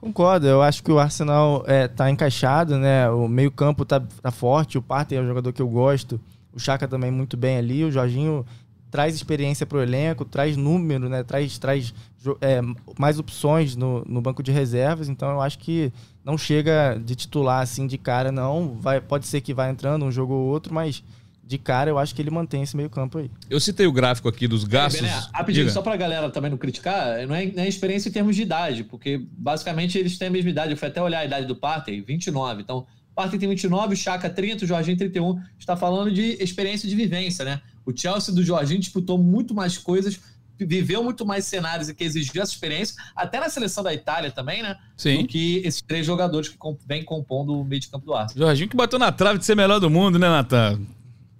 [0.05, 3.09] Concordo, eu acho que o Arsenal é, tá encaixado, né?
[3.09, 6.21] O meio-campo tá, tá forte, o Partey é um jogador que eu gosto.
[6.53, 7.83] O Chaka também muito bem ali.
[7.83, 8.45] O Jorginho
[8.91, 11.23] traz experiência para o elenco, traz número, né?
[11.23, 11.91] traz, traz
[12.39, 12.61] é,
[12.99, 15.09] mais opções no, no banco de reservas.
[15.09, 15.91] Então eu acho que
[16.23, 18.77] não chega de titular assim de cara, não.
[18.79, 21.03] Vai, pode ser que vá entrando um jogo ou outro, mas
[21.45, 23.29] de cara eu acho que ele mantém esse meio campo aí.
[23.49, 25.01] Eu citei o gráfico aqui dos gastos.
[25.01, 28.11] É, Bené, rapidinho, só pra galera também não criticar, não é, não é experiência em
[28.11, 30.71] termos de idade, porque basicamente eles têm a mesma idade.
[30.71, 32.63] Eu fui até olhar a idade do Partey, 29.
[32.63, 35.39] Então Partey tem 29, o Chaka 30, o Jorginho 31.
[35.59, 37.61] Está falando de experiência de vivência, né?
[37.85, 40.19] O Chelsea do Jorginho disputou muito mais coisas,
[40.57, 44.63] viveu muito mais cenários e que exigiu essa experiência, até na seleção da Itália também,
[44.63, 44.75] né?
[44.97, 45.21] Sim.
[45.21, 48.47] Do que esses três jogadores que vêm compondo o meio de campo do Arsenal.
[48.47, 50.81] Jorginho que bateu na trave de ser melhor do mundo, né, Natan?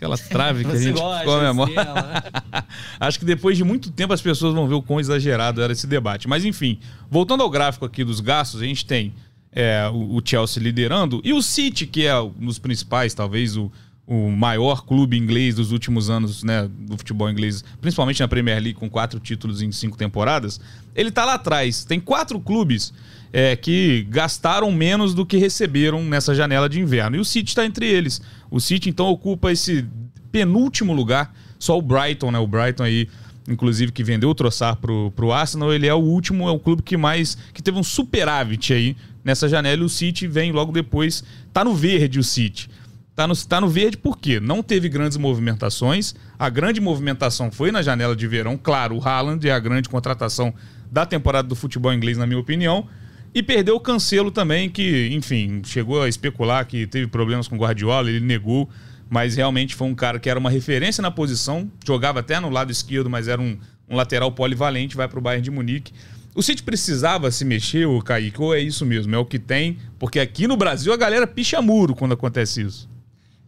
[0.05, 1.73] Aquela trave que a gente comemora.
[1.73, 2.63] Né?
[2.99, 5.87] Acho que depois de muito tempo as pessoas vão ver o quão exagerado era esse
[5.87, 6.27] debate.
[6.27, 9.13] Mas enfim, voltando ao gráfico aqui dos gastos, a gente tem
[9.51, 13.71] é, o, Chelsea liderando, e o City, que é um dos principais, talvez o,
[14.05, 18.73] o maior clube inglês dos últimos anos, né, do futebol inglês, principalmente na Premier League,
[18.73, 20.59] com quatro títulos em cinco temporadas,
[20.93, 21.85] ele tá lá atrás.
[21.85, 22.93] Tem quatro clubes
[23.31, 27.17] é, que gastaram menos do que receberam nessa janela de inverno.
[27.17, 28.21] E o City está entre eles.
[28.49, 29.85] O City, então, ocupa esse
[30.31, 31.33] penúltimo lugar.
[31.59, 32.39] Só o Brighton, né?
[32.39, 33.07] O Brighton aí
[33.47, 36.81] inclusive que vendeu o Troçar pro, pro Arsenal, ele é o último, é o clube
[36.81, 41.23] que mais que teve um superávit aí nessa janela e o City vem logo depois.
[41.53, 42.69] Tá no verde o City.
[43.15, 46.13] Tá no, tá no verde porque não teve grandes movimentações.
[46.37, 48.57] A grande movimentação foi na janela de verão.
[48.57, 50.53] Claro, o Haaland é a grande contratação
[50.91, 52.87] da temporada do futebol inglês, na minha opinião.
[53.35, 57.59] E perdeu o Cancelo também, que, enfim, chegou a especular que teve problemas com o
[57.59, 58.69] Guardiola, ele negou,
[59.09, 62.71] mas realmente foi um cara que era uma referência na posição, jogava até no lado
[62.71, 63.57] esquerdo, mas era um,
[63.89, 65.91] um lateral polivalente, vai para o Bayern de Munique.
[66.33, 69.13] O City precisava se mexer, o Kaique, ou é isso mesmo?
[69.13, 69.79] É o que tem?
[69.99, 72.89] Porque aqui no Brasil a galera picha muro quando acontece isso.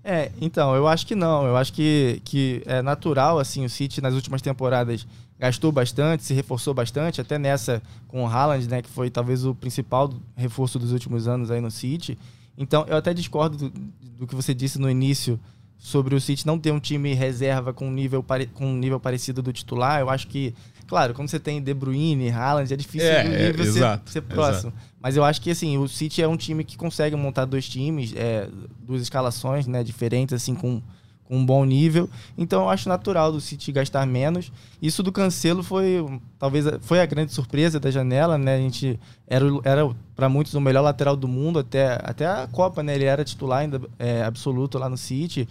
[0.09, 1.45] É, então, eu acho que não.
[1.45, 5.05] Eu acho que, que é natural, assim, o City nas últimas temporadas
[5.37, 9.53] gastou bastante, se reforçou bastante, até nessa com o Haaland, né, que foi talvez o
[9.53, 12.17] principal reforço dos últimos anos aí no City.
[12.57, 13.69] Então, eu até discordo do,
[14.19, 15.37] do que você disse no início
[15.77, 19.51] sobre o City não ter um time reserva com nível, com um nível parecido do
[19.51, 19.99] titular.
[19.99, 20.55] Eu acho que
[20.88, 24.69] Claro, quando você tem De Bruyne, Haaland, é difícil é, é, você exato, ser próximo.
[24.69, 24.88] Exato.
[25.02, 28.13] Mas eu acho que assim, o City é um time que consegue montar dois times,
[28.15, 28.47] é,
[28.80, 30.82] duas escalações né, diferentes, assim, com,
[31.26, 32.10] com um bom nível.
[32.38, 34.52] Então eu acho natural do City gastar menos.
[34.82, 36.04] Isso do Cancelo foi
[36.39, 38.56] talvez foi a grande surpresa da janela, né?
[38.56, 38.97] A gente
[39.28, 42.95] era, era para muitos o melhor lateral do mundo até, até a Copa, né?
[42.95, 45.47] Ele era titular ainda é, absoluto lá no City.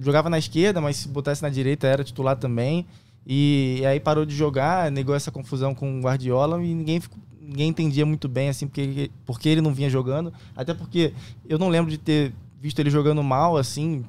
[0.00, 2.86] Jogava na esquerda, mas se botasse na direita era titular também.
[3.26, 7.18] E, e aí parou de jogar, negou essa confusão com o Guardiola e ninguém ficou,
[7.40, 10.32] ninguém entendia muito bem assim porque, porque ele não vinha jogando.
[10.54, 11.12] Até porque
[11.48, 14.04] eu não lembro de ter visto ele jogando mal, assim.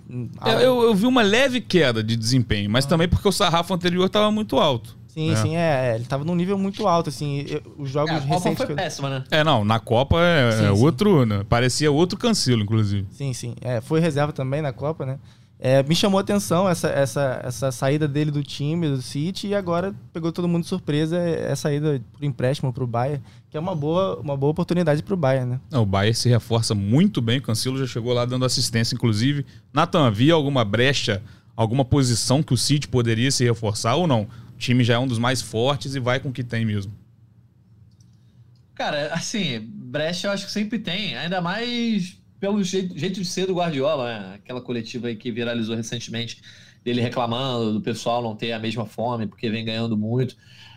[0.45, 2.89] Eu, eu, eu vi uma leve queda de desempenho, mas ah.
[2.89, 4.97] também porque o sarrafo anterior estava muito alto.
[5.07, 5.35] Sim, é.
[5.35, 5.95] sim, é, é.
[5.95, 7.43] Ele estava num nível muito alto, assim.
[7.47, 8.43] Eu, os jogos é, a recentes.
[8.43, 9.23] Copa foi péssima, né?
[9.31, 10.83] É, não, na Copa é, sim, é sim.
[10.83, 11.25] outro.
[11.25, 11.43] Né?
[11.49, 13.07] Parecia outro cancelo, inclusive.
[13.11, 13.55] Sim, sim.
[13.61, 15.17] É, foi reserva também na Copa, né?
[15.59, 19.55] É, me chamou a atenção essa, essa, essa saída dele do time, do City, e
[19.55, 23.57] agora pegou todo mundo de surpresa é, a saída por empréstimo para o Bayern, que
[23.57, 25.59] é uma boa, uma boa oportunidade para o Bayern, né?
[25.71, 29.45] Não, o Bayern se reforça muito bem, o Cancelo já chegou lá dando assistência, inclusive.
[29.73, 31.23] Nathan, havia alguma brecha,
[31.55, 34.27] alguma posição que o City poderia se reforçar ou não?
[34.53, 36.93] O time já é um dos mais fortes e vai com o que tem mesmo.
[38.75, 43.47] Cara, assim, brecha eu acho que sempre tem, ainda mais pelo jeito, jeito de ser
[43.47, 44.35] do Guardiola, né?
[44.35, 46.41] aquela coletiva aí que viralizou recentemente,
[46.83, 50.35] dele reclamando do pessoal não ter a mesma fome porque vem ganhando muito.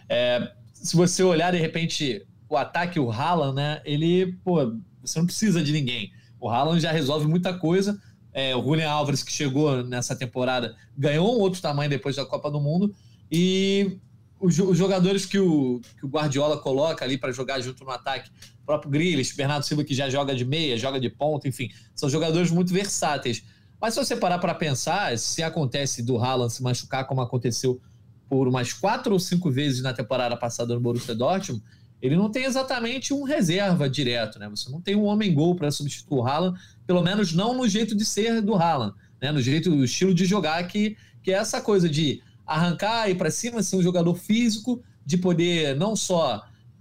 [0.09, 3.81] É, se você olhar de repente o ataque, o Haaland, né?
[3.85, 6.13] Ele, pô, você não precisa de ninguém.
[6.41, 8.01] O Haaland já resolve muita coisa.
[8.33, 12.51] É, o Julian Álvares, que chegou nessa temporada, ganhou um outro tamanho depois da Copa
[12.51, 12.93] do Mundo.
[13.31, 13.99] E
[14.41, 18.31] os, jogadores que o, que o Guardiola coloca ali para jogar junto no ataque,
[18.63, 22.09] o próprio Grealish, Bernardo Silva, que já joga de meia, joga de ponta, enfim, são
[22.09, 23.45] jogadores muito versáteis.
[23.81, 27.81] Mas se você parar para pensar, se acontece do Haaland se machucar como aconteceu
[28.29, 31.63] por umas quatro ou cinco vezes na temporada passada no Borussia Dortmund,
[32.01, 34.49] ele não tem exatamente um reserva direto, né?
[34.49, 38.05] Você não tem um homem-gol para substituir o Haaland, pelo menos não no jeito de
[38.07, 39.33] ser do Haaland, né?
[39.33, 43.31] No jeito, o estilo de jogar que, que é essa coisa de arrancar e para
[43.31, 46.37] cima, ser um jogador físico, de poder não só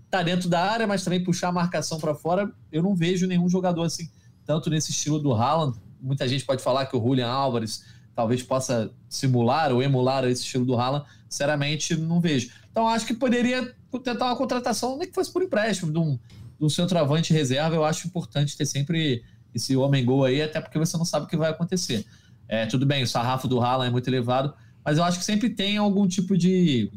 [0.05, 2.51] estar tá dentro da área, mas também puxar a marcação para fora.
[2.71, 4.09] Eu não vejo nenhum jogador assim,
[4.45, 5.77] tanto nesse estilo do Haaland.
[6.01, 10.65] Muita gente pode falar que o Julian Álvares talvez possa simular ou emular esse estilo
[10.65, 11.05] do Haaland.
[11.29, 12.49] Sinceramente, não vejo.
[12.71, 16.17] Então, acho que poderia tentar uma contratação, nem que fosse por empréstimo, de um,
[16.59, 17.75] de um centroavante reserva.
[17.75, 21.37] Eu acho importante ter sempre esse homem-gol aí, até porque você não sabe o que
[21.37, 22.05] vai acontecer.
[22.47, 25.49] É, tudo bem, o sarrafo do Haaland é muito elevado, mas eu acho que sempre
[25.49, 26.91] tem algum tipo de,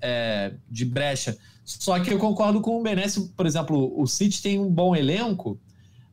[0.00, 1.36] é, de brecha.
[1.64, 5.58] Só que eu concordo com o Benessi, por exemplo, o City tem um bom elenco,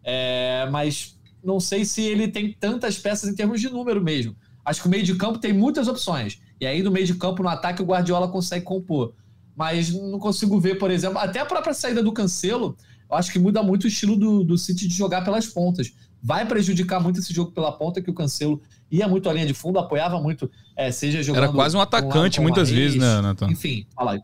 [0.04, 4.36] é, mas não sei se ele tem tantas peças em termos de número mesmo.
[4.64, 6.40] Acho que o meio de campo tem muitas opções.
[6.60, 9.14] E aí, no meio de campo, no ataque, o Guardiola consegue compor.
[9.58, 12.78] Mas não consigo ver, por exemplo, até a própria saída do Cancelo,
[13.10, 15.92] eu acho que muda muito o estilo do, do City de jogar pelas pontas.
[16.22, 19.56] Vai prejudicar muito esse jogo pela ponta, que o Cancelo ia muito à linha de
[19.56, 21.46] fundo, apoiava muito, é, seja jogando.
[21.46, 23.50] Era quase um atacante um muitas vezes, né, Nathan?
[23.50, 24.22] Enfim, fala aí.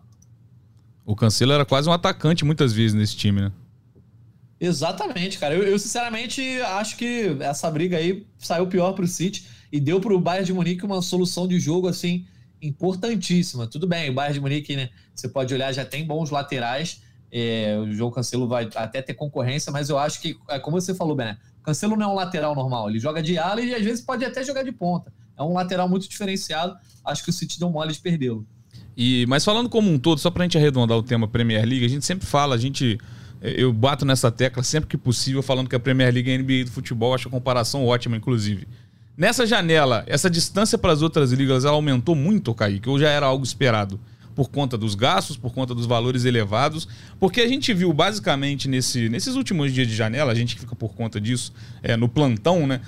[1.04, 3.52] O Cancelo era quase um atacante muitas vezes nesse time, né?
[4.60, 5.56] Exatamente, cara.
[5.56, 10.20] Eu, eu, sinceramente acho que essa briga aí saiu pior pro City e deu pro
[10.20, 12.26] Bayern de Munique uma solução de jogo assim
[12.64, 13.68] importantíssima.
[13.68, 14.90] Tudo bem, o Bayern de Munique, né?
[15.14, 17.02] Você pode olhar, já tem bons laterais.
[17.32, 20.94] É, o João Cancelo vai até ter concorrência, mas eu acho que, é como você
[20.94, 24.06] falou, Bené, Cancelo não é um lateral normal, ele joga de ala e às vezes
[24.06, 25.12] pode até jogar de ponta.
[25.38, 26.76] É um lateral muito diferenciado.
[27.04, 28.46] Acho que o City deu mole de perdê-lo.
[28.96, 31.90] E, mas falando como um todo, só pra gente arredondar o tema Premier League, a
[31.90, 33.00] gente sempre fala, a gente.
[33.42, 36.66] Eu bato nessa tecla sempre que possível, falando que a Premier League é a NBA
[36.66, 38.66] do futebol, acho a comparação ótima, inclusive.
[39.16, 43.26] Nessa janela, essa distância para as outras ligas ela aumentou muito, Kaique, ou já era
[43.26, 44.00] algo esperado?
[44.34, 46.88] por conta dos gastos, por conta dos valores elevados,
[47.20, 50.94] porque a gente viu basicamente nesse, nesses últimos dias de janela, a gente fica por
[50.96, 52.82] conta disso é, no plantão, né?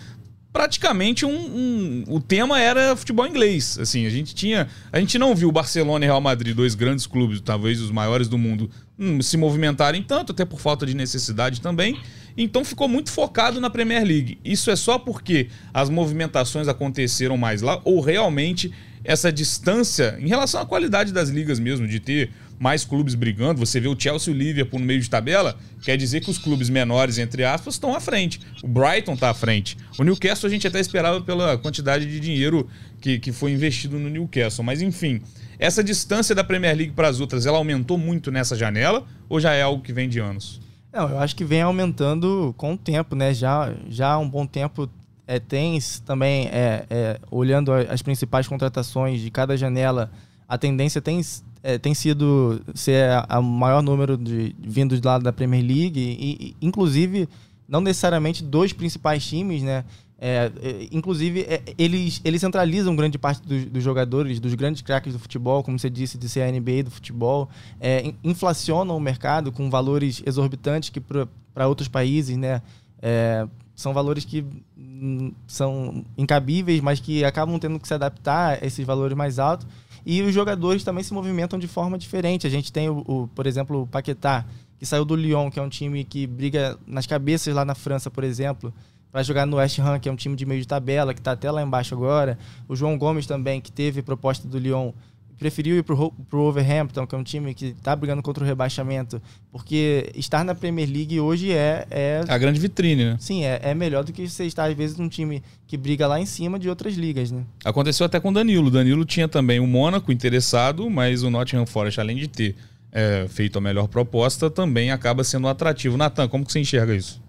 [0.51, 3.77] Praticamente um, um, o tema era futebol inglês.
[3.77, 4.69] Assim, a gente tinha.
[4.89, 8.37] A gente não viu Barcelona e Real Madrid, dois grandes clubes, talvez os maiores do
[8.37, 11.99] mundo, hum, se movimentarem tanto, até por falta de necessidade também.
[12.37, 14.37] Então ficou muito focado na Premier League.
[14.43, 18.71] Isso é só porque as movimentações aconteceram mais lá, ou realmente
[19.03, 23.59] essa distância em relação à qualidade das ligas mesmo, de ter mais clubes brigando.
[23.59, 26.37] Você vê o Chelsea e o Liverpool no meio de tabela, quer dizer que os
[26.37, 28.39] clubes menores, entre aspas, estão à frente.
[28.63, 29.77] O Brighton está à frente.
[29.97, 32.67] O Newcastle a gente até esperava pela quantidade de dinheiro
[32.99, 34.63] que, que foi investido no Newcastle.
[34.63, 35.21] Mas enfim,
[35.59, 39.53] essa distância da Premier League para as outras, ela aumentou muito nessa janela ou já
[39.53, 40.64] é algo que vem de anos?
[40.95, 43.33] Não, eu acho que vem aumentando com o tempo, né?
[43.33, 44.89] Já, já há um bom tempo
[45.27, 50.09] é, tem também, é, é, olhando as principais contratações de cada janela,
[50.47, 51.19] a tendência tem,
[51.61, 56.47] é, tem sido ser o maior número de vindos do lado da Premier League, e,
[56.47, 57.27] e inclusive
[57.67, 59.83] não necessariamente dois principais times, né?
[60.27, 65.13] É, é, inclusive, é, eles, eles centralizam grande parte dos, dos, jogadores, dos grandes craques
[65.13, 67.47] do futebol, como você disse, de ser a NBA do futebol,
[67.79, 72.63] é, inflacionam o mercado com valores exorbitantes que para outros países, né?
[73.03, 74.43] É, são valores que
[74.75, 79.67] hum, são incabíveis, mas que acabam tendo que se adaptar a esses valores mais altos.
[80.03, 82.47] E os jogadores também se movimentam de forma diferente.
[82.47, 84.43] A gente tem, o, o por exemplo, o Paquetá,
[84.79, 88.09] que saiu do Lyon, que é um time que briga nas cabeças lá na França,
[88.09, 88.73] por exemplo,
[89.11, 91.31] para jogar no West Ham, que é um time de meio de tabela, que está
[91.31, 92.37] até lá embaixo agora.
[92.67, 94.91] O João Gomes também, que teve proposta do Lyon
[95.37, 99.21] preferiu ir para o Wolverhampton, que é um time que está brigando contra o rebaixamento,
[99.51, 101.85] porque estar na Premier League hoje é...
[101.89, 103.17] É a grande vitrine, né?
[103.19, 106.19] Sim, é, é melhor do que você estar, às vezes, num time que briga lá
[106.19, 107.43] em cima de outras ligas, né?
[107.63, 108.71] Aconteceu até com o Danilo.
[108.71, 112.55] Danilo tinha também o Mônaco interessado, mas o Nottingham Forest, além de ter
[112.91, 115.97] é, feito a melhor proposta, também acaba sendo atrativo.
[115.97, 117.24] Natan, como que você enxerga isso?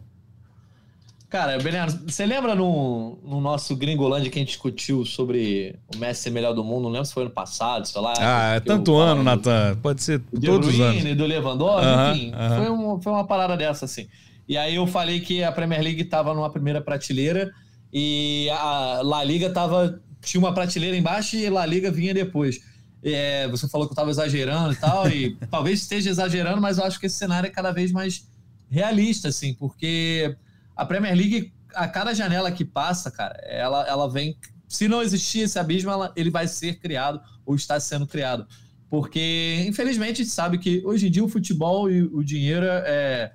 [1.36, 6.22] Cara, Bernardo, você lembra no, no nosso Gringolândia que a gente discutiu sobre o Messi
[6.22, 6.84] ser melhor do mundo?
[6.84, 8.14] Não lembro se foi ano passado, sei lá.
[8.18, 9.76] Ah, é tanto ano, Natan.
[9.82, 11.14] Pode ser do todos os anos.
[11.14, 12.32] do Lewandowski, enfim.
[12.56, 14.08] Foi, um, foi uma parada dessa, assim.
[14.48, 17.52] E aí eu falei que a Premier League estava numa primeira prateleira
[17.92, 22.62] e a La Liga tava, tinha uma prateleira embaixo e a La Liga vinha depois.
[23.04, 26.84] É, você falou que eu estava exagerando e tal, e talvez esteja exagerando, mas eu
[26.84, 28.26] acho que esse cenário é cada vez mais
[28.70, 30.34] realista, assim, porque
[30.76, 34.36] a Premier League, a cada janela que passa, cara, ela, ela vem.
[34.68, 38.46] Se não existir esse abismo, ela, ele vai ser criado ou está sendo criado.
[38.90, 43.32] Porque, infelizmente, a gente sabe que hoje em dia o futebol e o dinheiro é.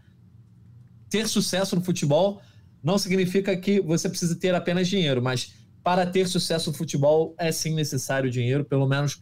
[1.09, 2.41] Ter sucesso no futebol
[2.81, 7.51] não significa que você precisa ter apenas dinheiro, mas para ter sucesso no futebol é
[7.51, 9.21] sim necessário dinheiro, pelo menos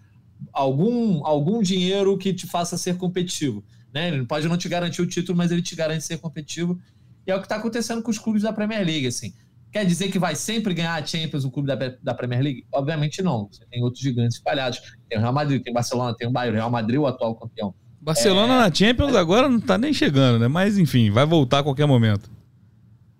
[0.53, 3.63] algum, algum dinheiro que te faça ser competitivo.
[3.93, 4.10] Né?
[4.10, 6.79] Ele pode não te garantir o título, mas ele te garante ser competitivo.
[7.25, 9.34] E é o que está acontecendo com os clubes da Premier League, assim.
[9.71, 12.65] Quer dizer que vai sempre ganhar a Champions o clube da, da Premier League?
[12.71, 13.47] Obviamente não.
[13.51, 14.82] Você tem outros gigantes espalhados.
[15.08, 16.58] Tem o Real Madrid, tem o Barcelona, tem o Bayern.
[16.58, 17.73] O Real Madrid o atual campeão.
[18.01, 18.58] Barcelona é...
[18.58, 20.47] na Champions agora não está nem chegando, né?
[20.47, 22.32] Mas enfim, vai voltar a qualquer momento.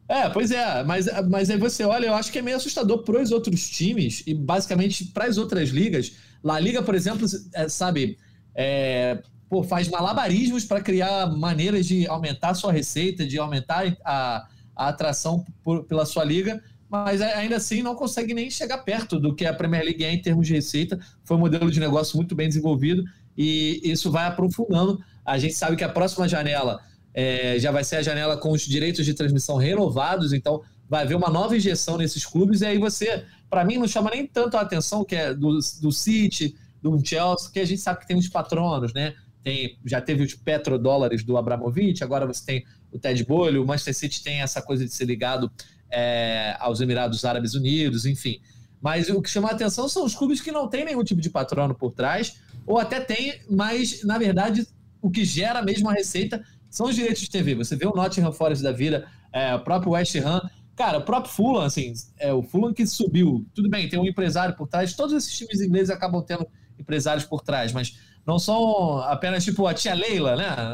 [0.08, 3.22] É, pois é, mas, mas aí você olha, eu acho que é meio assustador para
[3.22, 6.14] os outros times e basicamente para as outras ligas.
[6.44, 8.18] La Liga, por exemplo, é, sabe,
[8.56, 14.88] é, pô, faz malabarismos para criar maneiras de aumentar sua receita, de aumentar a, a
[14.90, 19.46] atração por, pela sua liga, mas ainda assim não consegue nem chegar perto do que
[19.46, 21.00] a Premier League é em termos de receita.
[21.24, 23.04] Foi um modelo de negócio muito bem desenvolvido
[23.38, 25.00] e isso vai aprofundando.
[25.26, 26.80] A gente sabe que a próxima janela
[27.14, 31.16] é, já vai ser a janela com os direitos de transmissão renovados, então vai haver
[31.16, 34.62] uma nova injeção nesses clubes, e aí você, para mim, não chama nem tanto a
[34.62, 38.28] atenção que é do, do City, do Chelsea, que a gente sabe que tem os
[38.28, 39.14] patronos, né?
[39.44, 43.96] Tem, já teve os petrodólares do Abramovich, agora você tem o Ted Bolho, o Manchester
[43.96, 45.52] City tem essa coisa de ser ligado
[45.90, 48.40] é, aos Emirados Árabes Unidos, enfim.
[48.82, 51.30] Mas o que chama a atenção são os clubes que não têm nenhum tipo de
[51.30, 54.68] patrono por trás, ou até tem, mas na verdade
[55.02, 57.56] o que gera mesmo a receita são os direitos de TV.
[57.56, 60.42] Você vê o Nottingham Forest da vida, é, o próprio West Ham,
[60.76, 63.46] cara, o próprio Fulham, assim, é o Fulham que subiu.
[63.54, 66.48] Tudo bem, tem um empresário por trás, todos esses times ingleses acabam tendo
[66.80, 70.74] empresários por trás, mas não são apenas tipo a tia Leila, né?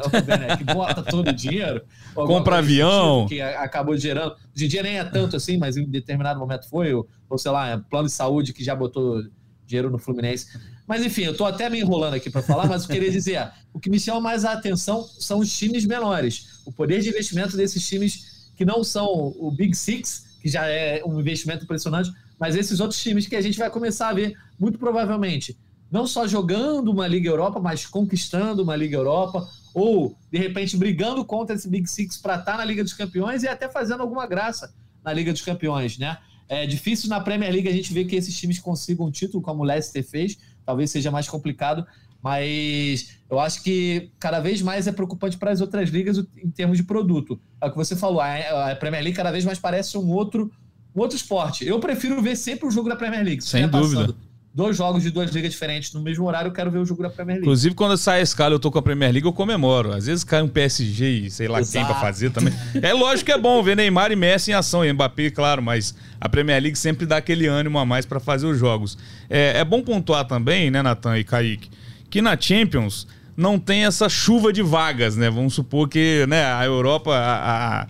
[0.56, 1.82] Que bota todo o dinheiro.
[2.14, 3.26] Compra avião.
[3.26, 4.34] Que acabou gerando.
[4.54, 6.92] Hoje em dia nem é tanto assim, mas em determinado momento foi.
[6.92, 9.22] Ou, ou sei lá, é plano de saúde que já botou
[9.66, 10.46] dinheiro no Fluminense.
[10.86, 13.80] Mas enfim, eu estou até me enrolando aqui para falar, mas eu queria dizer: o
[13.80, 16.60] que me chama mais a atenção são os times menores.
[16.64, 19.06] O poder de investimento desses times que não são
[19.38, 23.40] o Big Six, que já é um investimento impressionante, mas esses outros times que a
[23.40, 25.56] gente vai começar a ver, muito provavelmente,
[25.90, 31.24] não só jogando uma Liga Europa, mas conquistando uma Liga Europa, ou de repente brigando
[31.24, 34.26] contra esse Big Six para estar tá na Liga dos Campeões e até fazendo alguma
[34.26, 36.18] graça na Liga dos Campeões, né?
[36.48, 39.62] É difícil na Premier League a gente ver que esses times consigam um título, como
[39.62, 41.86] o Leicester fez, talvez seja mais complicado,
[42.22, 46.78] mas eu acho que cada vez mais é preocupante para as outras ligas em termos
[46.78, 47.38] de produto.
[47.60, 50.50] É o que você falou, a Premier League cada vez mais parece um outro,
[50.94, 51.66] um outro esporte.
[51.66, 53.44] Eu prefiro ver sempre o jogo da Premier League.
[53.44, 54.06] Sem dúvida.
[54.06, 54.25] Passando
[54.56, 57.10] dois jogos de duas ligas diferentes no mesmo horário, eu quero ver o jogo da
[57.10, 57.46] Premier League.
[57.46, 59.92] Inclusive, quando sai a escala eu tô com a Premier League, eu comemoro.
[59.92, 61.76] Às vezes cai um PSG e sei lá Exato.
[61.76, 62.54] quem pra fazer também.
[62.82, 65.94] É lógico que é bom ver Neymar e Messi em ação, e Mbappé, claro, mas
[66.18, 68.96] a Premier League sempre dá aquele ânimo a mais para fazer os jogos.
[69.28, 71.68] É, é bom pontuar também, né, Natan e Kaique,
[72.08, 75.28] que na Champions não tem essa chuva de vagas, né?
[75.28, 77.14] Vamos supor que né, a Europa.
[77.14, 77.86] a, a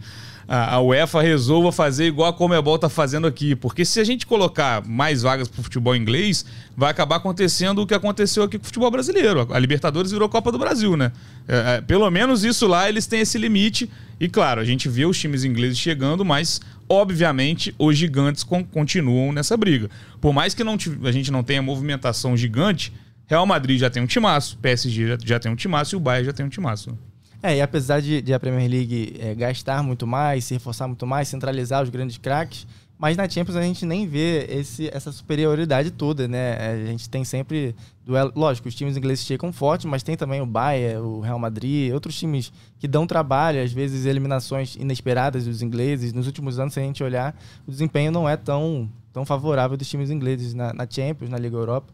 [0.49, 3.57] a, UEFA resolva fazer igual a Comebol está fazendo aqui.
[3.57, 6.45] Porque se a gente colocar mais vagas para o futebol inglês,
[6.77, 9.49] vai acabar acontecendo o que aconteceu aqui com o futebol brasileiro.
[9.53, 11.11] A Libertadores virou Copa do Brasil, né?
[11.49, 13.91] É, é, pelo menos isso lá eles têm esse limite.
[14.21, 19.33] E claro, a gente vê os times ingleses chegando, mas obviamente os gigantes con continuam
[19.33, 19.91] nessa briga.
[20.21, 22.93] Por mais que não a gente não tenha movimentação gigante,
[23.27, 26.27] Real Madrid já tem um timaço, PSG já, já tem um timaço e o Bayern
[26.27, 26.97] já tem um timaço.
[27.43, 31.07] É, e apesar de, de a Premier League é, gastar muito mais, se reforçar muito
[31.07, 32.67] mais, centralizar os grandes craques,
[32.99, 36.57] mas na Champions a gente nem vê esse, essa superioridade toda, né?
[36.59, 38.33] É, a gente tem sempre duelo.
[38.35, 42.19] Lógico, os times ingleses chegam fortes, mas tem também o Bayern, o Real Madrid, outros
[42.19, 46.15] times que dão trabalho, às vezes eliminações inesperadas dos ingleses.
[46.15, 49.89] Nos últimos anos, se a gente olhar, o desempenho não é tão, tão favorável dos
[49.89, 51.93] times ingleses na, na Champions, na Liga Europa.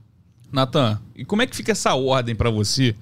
[0.53, 2.95] Natan, e como é que fica essa ordem para você?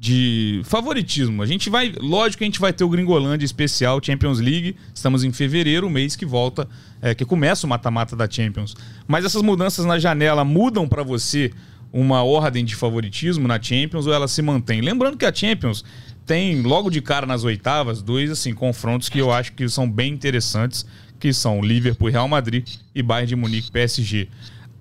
[0.00, 1.42] De favoritismo.
[1.42, 4.74] A gente vai, lógico que a gente vai ter o Gringolândia especial Champions League.
[4.94, 6.66] Estamos em fevereiro, mês que volta,
[7.02, 8.74] é, que começa o mata-mata da Champions.
[9.06, 11.52] Mas essas mudanças na janela mudam para você
[11.92, 14.80] uma ordem de favoritismo na Champions ou ela se mantém?
[14.80, 15.84] Lembrando que a Champions
[16.24, 20.14] tem logo de cara nas oitavas dois assim confrontos que eu acho que são bem
[20.14, 20.86] interessantes,
[21.18, 24.30] que são Liverpool e Real Madrid e Bayern de Munique PSG.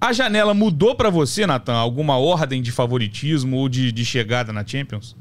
[0.02, 1.74] A janela mudou para você, Nathan?
[1.74, 5.16] Alguma ordem de favoritismo ou de, de chegada na Champions?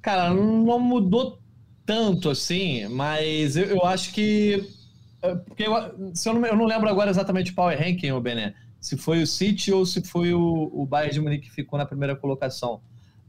[0.00, 1.38] Cara, não mudou
[1.84, 4.68] tanto assim, mas eu, eu acho que.
[5.20, 8.20] É, porque eu, se eu, não, eu não lembro agora exatamente o Power Ranking, o
[8.20, 8.54] Bené.
[8.80, 11.84] Se foi o City ou se foi o, o Bayern de Munique que ficou na
[11.84, 12.80] primeira colocação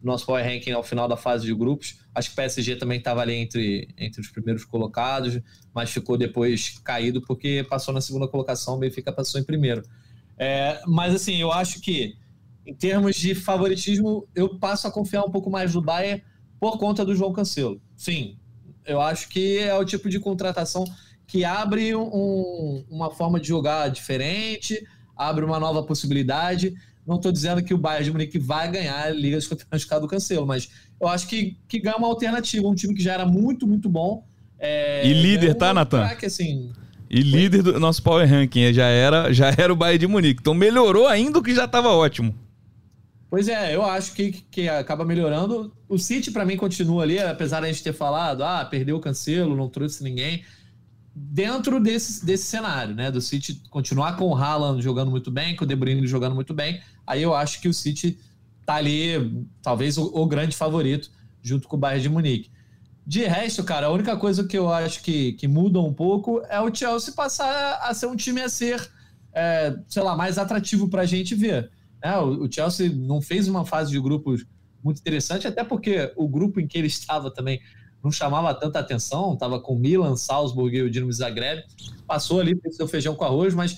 [0.02, 2.00] nosso Power Ranking ao final da fase de grupos.
[2.14, 5.40] Acho que o PSG também estava ali entre, entre os primeiros colocados,
[5.74, 9.84] mas ficou depois caído porque passou na segunda colocação, o Benfica passou em primeiro.
[10.38, 12.16] É, mas assim, eu acho que
[12.66, 16.24] em termos de favoritismo, eu passo a confiar um pouco mais no Bayern
[16.60, 17.82] por conta do João Cancelo.
[17.96, 18.38] Sim,
[18.86, 20.86] eu acho que é o tipo de contratação
[21.26, 24.86] que abre um, uma forma de jogar diferente,
[25.16, 26.74] abre uma nova possibilidade.
[27.06, 29.90] Não estou dizendo que o Bayern de Munique vai ganhar a Liga dos Campeões por
[29.90, 30.70] causa do Cancelo, mas
[31.00, 32.68] eu acho que, que ganha uma alternativa.
[32.68, 34.24] Um time que já era muito, muito bom.
[34.60, 36.04] É, e líder, um tá, Natan?
[36.24, 36.72] Assim,
[37.10, 40.42] e líder do nosso Power Ranking já era, já era o Bayern de Munique.
[40.42, 42.36] Então melhorou ainda o que já estava ótimo.
[43.30, 45.72] Pois é, eu acho que, que acaba melhorando.
[45.88, 49.00] O City, para mim, continua ali, apesar de a gente ter falado, ah, perdeu o
[49.00, 50.44] Cancelo, não trouxe ninguém
[51.14, 53.12] dentro desse, desse cenário, né?
[53.12, 56.54] Do City continuar com o Haaland jogando muito bem, com o De Bruyne jogando muito
[56.54, 58.18] bem, aí eu acho que o City
[58.66, 61.10] tá ali, talvez o, o, grande favorito,
[61.42, 62.52] junto com o Bayern de Munique.
[63.06, 66.62] De resto, cara, a única coisa que eu acho que, que muda um pouco é
[66.62, 68.88] o Chelsea passar a ser um time a ser,
[69.34, 71.72] é, sei lá, mais atrativo para a gente ver.
[72.02, 74.46] É, o, o Chelsea não fez uma fase de grupos
[74.84, 77.60] muito interessante, até porque o grupo em que ele estava também
[78.04, 81.64] não chamava tanta atenção, estava com Milan, Salzburg e o Dinamo Zagreb,
[82.08, 83.78] passou ali, fez seu feijão com arroz, mas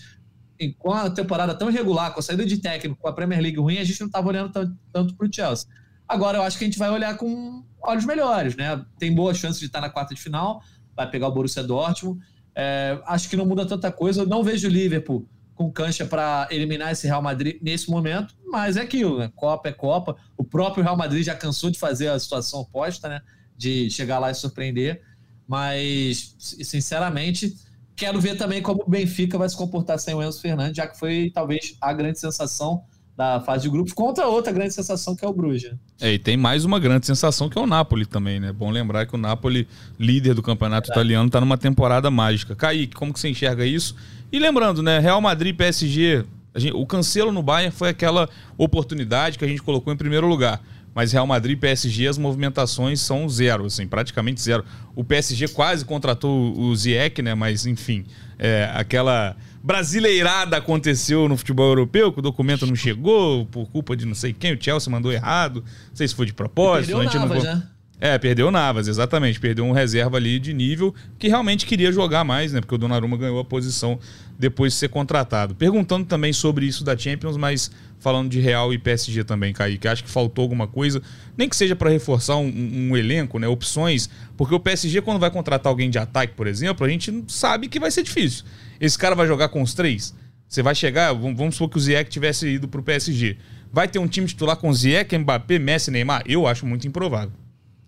[0.78, 3.80] com a temporada tão irregular, com a saída de técnico, com a Premier League ruim,
[3.80, 5.68] a gente não estava olhando tanto, tanto para o Chelsea.
[6.08, 8.84] Agora eu acho que a gente vai olhar com olhos melhores, né?
[9.00, 10.62] Tem boa chance de estar na quarta de final,
[10.96, 12.20] vai pegar o Borussia Dortmund.
[12.54, 14.22] É, acho que não muda tanta coisa.
[14.22, 18.78] Eu não vejo o Liverpool com cancha para eliminar esse Real Madrid nesse momento, mas
[18.78, 19.32] é aquilo, né?
[19.36, 20.16] Copa é Copa.
[20.38, 23.22] O próprio Real Madrid já cansou de fazer a situação oposta, né?
[23.62, 25.02] De chegar lá e surpreender.
[25.48, 27.56] Mas, sinceramente,
[27.96, 30.98] quero ver também como o Benfica vai se comportar sem o Enzo Fernandes, já que
[30.98, 32.84] foi talvez a grande sensação
[33.16, 35.76] da fase de grupos, contra outra grande sensação que é o Bruges.
[36.00, 38.52] É, e tem mais uma grande sensação que é o Napoli também, né?
[38.52, 39.68] Bom lembrar que o Napoli,
[40.00, 40.94] líder do campeonato é.
[40.94, 42.56] italiano, está numa temporada mágica.
[42.56, 43.96] Kaique, como que você enxerga isso?
[44.32, 44.98] E lembrando, né?
[44.98, 49.94] Real Madrid PSG, gente, o cancelo no Bayern foi aquela oportunidade que a gente colocou
[49.94, 50.62] em primeiro lugar.
[50.94, 54.66] Mas Real Madrid e PSG, as movimentações são zero, assim, praticamente zero.
[54.96, 57.34] O PSG quase contratou o Ziyech, né?
[57.34, 58.06] Mas, enfim,
[58.38, 64.06] é, aquela brasileirada aconteceu no futebol europeu, que o documento não chegou por culpa de
[64.06, 66.98] não sei quem, o Chelsea mandou errado, não sei se foi de propósito.
[66.98, 67.28] a gente não...
[67.28, 67.64] né?
[68.04, 69.40] É, perdeu o Navas, exatamente.
[69.40, 72.60] Perdeu um reserva ali de nível que realmente queria jogar mais, né?
[72.60, 74.00] Porque o Donnarumma ganhou a posição
[74.40, 75.54] depois de ser contratado.
[75.54, 79.88] Perguntando também sobre isso da Champions, mas falando de Real e PSG também, Kaique.
[79.88, 81.00] Acho que faltou alguma coisa,
[81.38, 82.52] nem que seja para reforçar um,
[82.90, 83.48] um, elenco, né?
[83.48, 84.10] Opções.
[84.36, 87.80] Porque o PSG, quando vai contratar alguém de ataque, por exemplo, a gente sabe que
[87.80, 88.46] vai ser difícil.
[88.80, 90.12] Esse cara vai jogar com os três?
[90.48, 93.38] Você vai chegar, vamos supor que o Ziyech tivesse ido para o PSG.
[93.72, 96.24] Vai ter um time titular com Ziyech, Mbappé, Messi, Neymar?
[96.26, 97.32] Eu acho muito improvável.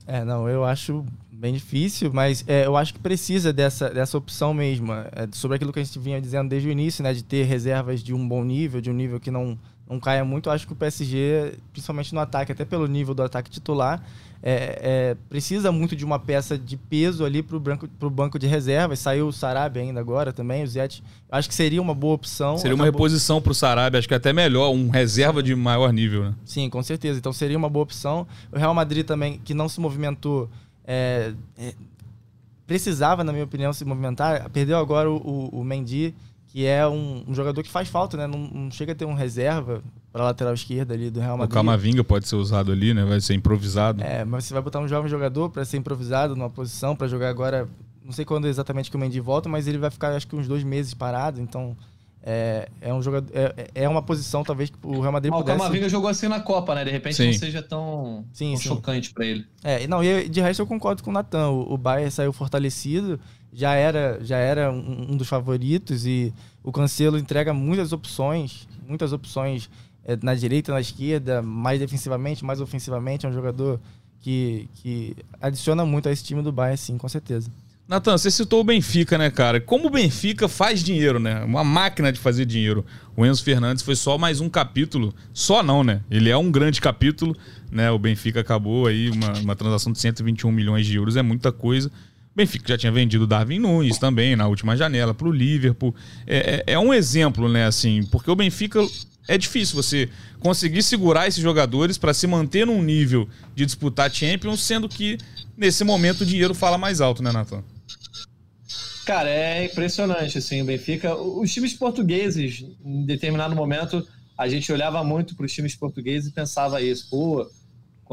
[0.06, 4.54] É, não, eu acho bem difícil, mas é, eu acho que precisa dessa, dessa opção
[4.54, 4.94] mesmo.
[4.94, 7.14] É, sobre aquilo que a gente vinha dizendo desde o início, né?
[7.14, 9.58] De ter reservas de um bom nível, de um nível que não,
[9.90, 10.50] não caia muito.
[10.50, 14.02] Eu acho que o PSG, principalmente no ataque, até pelo nível do ataque titular,
[14.46, 19.00] é, é, precisa muito de uma peça de peso ali para o banco de reservas.
[19.00, 21.02] Saiu o Sarabia ainda agora também, o Zete.
[21.32, 22.58] Acho que seria uma boa opção.
[22.58, 23.00] Seria uma Acabou...
[23.00, 26.26] reposição para o Sarabia, acho que até melhor, um reserva de maior nível.
[26.26, 26.36] Né?
[26.44, 27.18] Sim, com certeza.
[27.18, 28.28] Então seria uma boa opção.
[28.52, 30.50] O Real Madrid também, que não se movimentou,
[30.86, 31.74] é, é,
[32.68, 34.50] precisava, na minha opinião, se movimentar.
[34.50, 36.14] Perdeu agora o, o, o Mendy,
[36.54, 38.28] que é um, um, jogador que faz falta, né?
[38.28, 39.82] Não, não chega a ter um reserva
[40.12, 41.52] para lateral esquerda ali do Real Madrid.
[41.52, 43.04] O Camavinga pode ser usado ali, né?
[43.04, 44.04] Vai ser improvisado.
[44.04, 47.30] É, mas você vai botar um jovem jogador para ser improvisado numa posição para jogar
[47.30, 47.68] agora.
[48.06, 50.48] Não sei quando exatamente que o Mendy volta, mas ele vai ficar acho que uns
[50.48, 51.42] dois meses parado.
[51.42, 51.76] Então
[52.22, 55.58] é, é um jogador é, é uma posição talvez que o Real Madrid ah, pudesse.
[55.58, 56.86] O Camavinga jogou assim na Copa, né?
[56.86, 57.32] De repente sim.
[57.32, 58.70] não seja tão, sim, tão sim.
[58.70, 59.44] chocante para ele.
[59.64, 60.04] É, não.
[60.04, 61.50] E de resto eu concordo com o Natan.
[61.50, 63.20] O, o Bayern saiu fortalecido,
[63.54, 66.34] já era já era um, um dos favoritos e
[66.64, 69.70] o Cancelo entrega muitas opções, muitas opções
[70.06, 73.26] é, na direita, na esquerda, mais defensivamente, mais ofensivamente.
[73.26, 73.80] É um jogador
[74.20, 77.52] que, que adiciona muito a esse time do Bayern, sim, com certeza.
[77.86, 79.60] Natan, você citou o Benfica, né, cara?
[79.60, 81.44] Como o Benfica faz dinheiro, né?
[81.44, 82.86] Uma máquina de fazer dinheiro.
[83.16, 85.14] O Enzo Fernandes foi só mais um capítulo.
[85.34, 86.02] Só não, né?
[86.10, 87.36] Ele é um grande capítulo,
[87.70, 87.92] né?
[87.92, 91.92] O Benfica acabou aí, uma, uma transação de 121 milhões de euros, é muita coisa.
[92.36, 95.94] Benfica já tinha vendido o Darwin Nunes também na última janela para o Liverpool.
[96.26, 97.66] É, é, é, um exemplo, né?
[97.66, 98.80] Assim, porque o Benfica
[99.28, 100.10] é difícil você
[100.40, 105.18] conseguir segurar esses jogadores para se manter num nível de disputar Champions, sendo que
[105.56, 107.64] nesse momento o dinheiro fala mais alto, né, Nathan?
[109.06, 111.16] Cara, é impressionante, assim, o Benfica.
[111.16, 114.06] Os times portugueses, em determinado momento,
[114.38, 117.48] a gente olhava muito para os times portugueses e pensava isso, pô,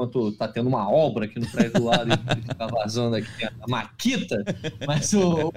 [0.00, 2.14] enquanto tá tendo uma obra aqui no prédio do lado e
[2.54, 4.42] tá vazando aqui a Maquita,
[4.86, 5.52] mas o,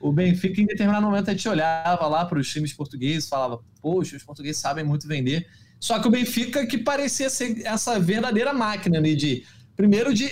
[0.00, 4.16] o Benfica, em determinado momento, a gente olhava lá para os times portugueses falava, poxa,
[4.16, 5.46] os portugueses sabem muito vender.
[5.78, 9.44] Só que o Benfica que parecia ser essa verdadeira máquina né, de,
[9.76, 10.30] primeiro, de,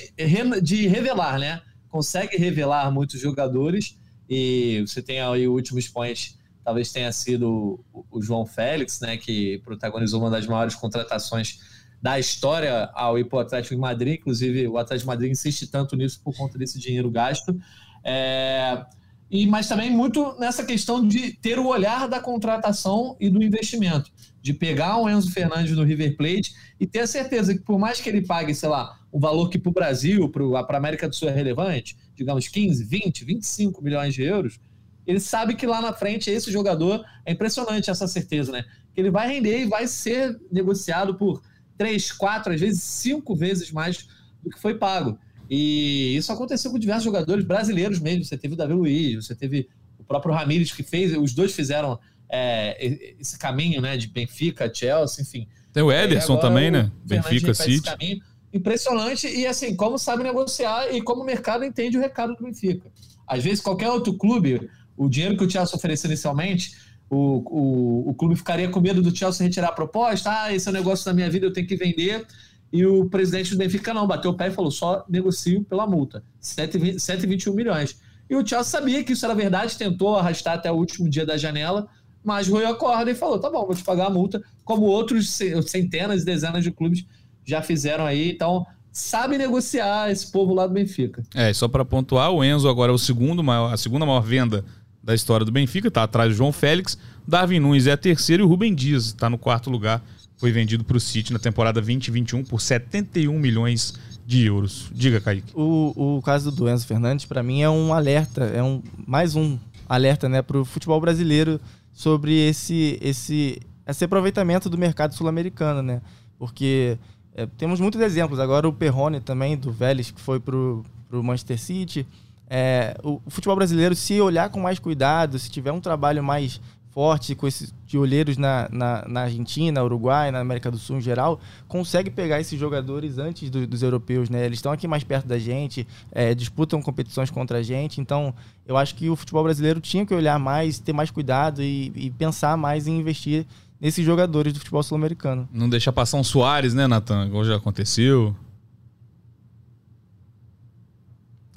[0.63, 1.61] de revelar, né?
[1.89, 3.99] Consegue revelar muitos jogadores
[4.29, 9.17] e você tem aí o último expoente, talvez tenha sido o João Félix, né?
[9.17, 11.59] Que protagonizou uma das maiores contratações
[12.03, 14.19] da história ao ir para o Atlético de Madrid.
[14.21, 17.59] Inclusive, o Atlético de Madrid insiste tanto nisso por conta desse dinheiro gasto.
[18.03, 18.85] É,
[19.31, 24.11] e, mas também muito nessa questão de ter o olhar da contratação e do investimento.
[24.43, 28.01] De pegar um Enzo Fernandes no River Plate e ter a certeza que, por mais
[28.01, 31.15] que ele pague, sei lá, um valor que para o Brasil, para a América do
[31.15, 34.59] Sul é relevante, digamos 15, 20, 25 milhões de euros,
[35.07, 38.65] ele sabe que lá na frente esse jogador, é impressionante essa certeza, né?
[38.95, 41.43] Que ele vai render e vai ser negociado por
[41.81, 44.07] três, quatro, às vezes cinco vezes mais
[44.43, 45.19] do que foi pago.
[45.49, 48.23] E isso aconteceu com diversos jogadores brasileiros mesmo.
[48.23, 49.67] Você teve o Davi Luiz, você teve
[49.99, 55.23] o próprio Ramires que fez, os dois fizeram é, esse caminho né, de Benfica, Chelsea,
[55.23, 55.49] enfim.
[55.73, 56.93] Tem o Ederson também, né?
[57.03, 58.21] Benfica, City.
[58.53, 62.93] Impressionante e assim, como sabe negociar e como o mercado entende o recado do Benfica.
[63.27, 64.69] Às vezes, qualquer outro clube,
[64.99, 66.77] o dinheiro que o Chelsea ofereceu inicialmente,
[67.11, 70.31] o, o, o clube ficaria com medo do Chelsea retirar a proposta.
[70.33, 72.25] Ah, esse é o negócio da minha vida, eu tenho que vender.
[72.73, 76.23] E o presidente do Benfica não, bateu o pé e falou: só negocio pela multa,
[76.41, 78.01] 7,21 milhões.
[78.29, 81.37] E o Chelsea sabia que isso era verdade, tentou arrastar até o último dia da
[81.37, 81.89] janela,
[82.23, 85.37] mas roeu a corda e falou: tá bom, vou te pagar a multa, como outros
[85.67, 87.05] centenas e dezenas de clubes
[87.45, 88.31] já fizeram aí.
[88.31, 91.25] Então, sabe negociar esse povo lá do Benfica.
[91.35, 94.65] É, só para pontuar, o Enzo agora é o segundo maior, a segunda maior venda
[95.03, 98.45] da história do Benfica, está atrás do João Félix, Darwin Nunes é a terceira e
[98.45, 100.03] o Rubem Dias está no quarto lugar.
[100.37, 103.95] Foi vendido para o City na temporada 2021 por 71 milhões
[104.27, 104.91] de euros.
[104.93, 105.53] Diga, Kaique.
[105.55, 109.59] O, o caso do Enzo Fernandes, para mim, é um alerta, é um mais um
[109.89, 111.61] alerta né, para o futebol brasileiro
[111.93, 116.01] sobre esse, esse, esse aproveitamento do mercado sul-americano, né?
[116.39, 116.97] Porque
[117.35, 118.39] é, temos muitos exemplos.
[118.39, 122.07] Agora o Perrone também, do Vélez, que foi para o Manchester City.
[122.53, 126.61] É, o, o, futebol brasileiro, se olhar com mais cuidado, se tiver um trabalho mais
[126.91, 131.01] forte com esses de olheiros na, na, na, Argentina, Uruguai, na América do Sul em
[131.01, 134.45] geral, consegue pegar esses jogadores antes do, dos europeus, né?
[134.45, 138.35] Eles estão aqui mais perto da gente, é, disputam competições contra a gente, então
[138.67, 142.11] eu acho que o futebol brasileiro tinha que olhar mais, ter mais cuidado e, e
[142.11, 143.47] pensar mais em investir
[143.81, 145.49] nesses jogadores do futebol sul-americano.
[145.53, 147.27] Não deixar passar um Soares, né, Natan?
[147.27, 148.35] Igual já aconteceu.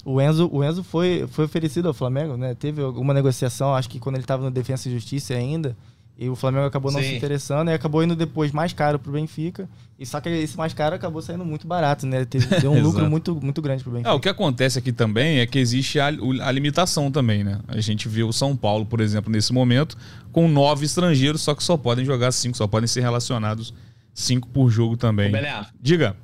[0.04, 2.54] O Enzo, o Enzo foi, foi oferecido ao Flamengo, né?
[2.54, 5.76] Teve alguma negociação, acho que quando ele estava no Defensa e Justiça ainda.
[6.16, 7.08] E o Flamengo acabou não Sim.
[7.08, 9.68] se interessando e acabou indo depois mais caro pro Benfica.
[9.98, 12.24] E só que esse mais caro acabou saindo muito barato, né?
[12.24, 14.10] Teve, deu um lucro muito, muito grande pro Benfica.
[14.10, 17.58] É, o que acontece aqui também é que existe a, a, limitação também, né?
[17.66, 19.96] A gente vê o São Paulo, por exemplo, nesse momento,
[20.30, 23.74] com nove estrangeiros, só que só podem jogar cinco, só podem ser relacionados
[24.12, 25.32] cinco por jogo também.
[25.80, 26.16] Diga.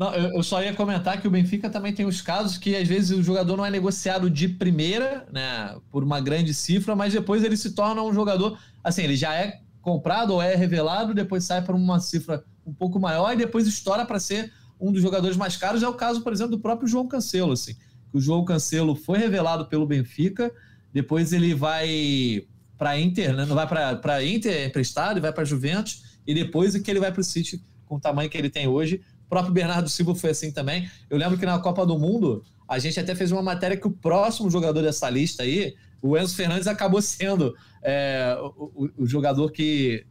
[0.00, 2.88] Não, eu, eu, só ia comentar que o Benfica também tem os casos que às
[2.88, 7.44] vezes o jogador não é negociado de primeira, né, por uma grande cifra, mas depois
[7.44, 11.60] ele se torna um jogador, assim, ele já é comprado ou é revelado, depois sai
[11.60, 15.58] para uma cifra um pouco maior e depois estoura para ser um dos jogadores mais
[15.58, 15.82] caros.
[15.82, 17.74] É o caso, por exemplo, do próprio João Cancelo, assim.
[18.10, 20.50] Que o João Cancelo foi revelado pelo Benfica,
[20.94, 22.46] depois ele vai
[22.78, 26.80] para Inter, né, não vai para Inter emprestado e vai para Juventus e depois é
[26.80, 29.88] que ele vai para o City com o tamanho que ele tem hoje próprio Bernardo
[29.88, 30.90] Silva foi assim também.
[31.08, 33.90] Eu lembro que na Copa do Mundo, a gente até fez uma matéria que o
[33.90, 39.50] próximo jogador dessa lista aí, o Enzo Fernandes, acabou sendo é, o, o, o jogador
[39.52, 40.04] que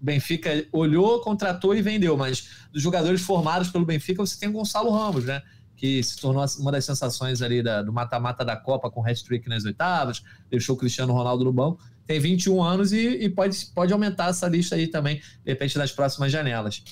[0.00, 2.16] Benfica olhou, contratou e vendeu.
[2.16, 5.42] Mas dos jogadores formados pelo Benfica, você tem o Gonçalo Ramos, né?
[5.74, 9.64] Que se tornou uma das sensações ali da, do mata-mata da Copa com hat-trick nas
[9.64, 11.82] oitavas, deixou o Cristiano Ronaldo no banco.
[12.06, 15.90] Tem 21 anos e, e pode, pode aumentar essa lista aí também, de repente, nas
[15.90, 16.82] próximas janelas.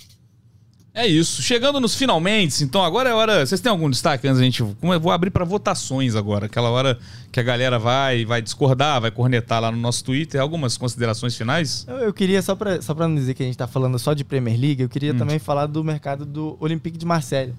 [0.95, 1.42] É isso.
[1.42, 3.45] Chegando nos finalmente, então agora é hora.
[3.45, 4.62] Vocês têm algum destaque antes a gente.
[4.62, 6.97] Vou abrir para votações agora, aquela hora
[7.32, 10.40] que a galera vai vai discordar, vai cornetar lá no nosso Twitter.
[10.40, 11.84] Algumas considerações finais?
[11.88, 14.22] Eu, eu queria, só para só não dizer que a gente está falando só de
[14.22, 15.18] Premier League, eu queria hum.
[15.18, 17.53] também falar do mercado do Olympique de Marseille.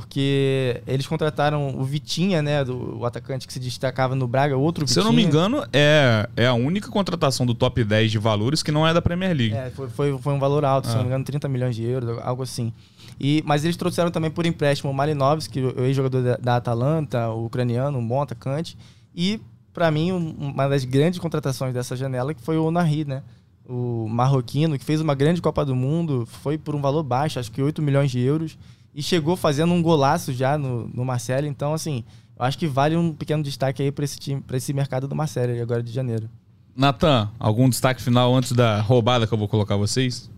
[0.00, 4.86] Porque eles contrataram o Vitinha, né, do, o atacante que se destacava no Braga, outro
[4.86, 5.00] Se Vitinha.
[5.00, 8.70] eu não me engano, é, é a única contratação do top 10 de valores que
[8.70, 9.54] não é da Premier League.
[9.54, 10.96] É, foi, foi, foi um valor alto, se Ah.
[10.96, 12.74] não me engano, 30 milhões de euros, algo assim.
[13.18, 17.46] E, mas eles trouxeram também por empréstimo o Malinovski, o ex-jogador da, da Atalanta, o
[17.46, 18.76] ucraniano, um bom atacante.
[19.14, 19.40] E,
[19.72, 23.22] para mim, um- uma das grandes contratações dessa janela que foi o Onari, né?
[23.66, 27.50] O marroquino, que fez uma grande Copa do Mundo, foi por um valor baixo, acho
[27.50, 28.58] que 8 milhões de euros,
[28.96, 31.46] e chegou fazendo um golaço já no, no Marcelo.
[31.46, 32.02] Então, assim,
[32.34, 35.14] eu acho que vale um pequeno destaque aí para esse time, para esse mercado do
[35.14, 36.30] Marcelo aí agora de janeiro.
[36.74, 40.30] Natan, algum destaque final antes da roubada que eu vou colocar vocês?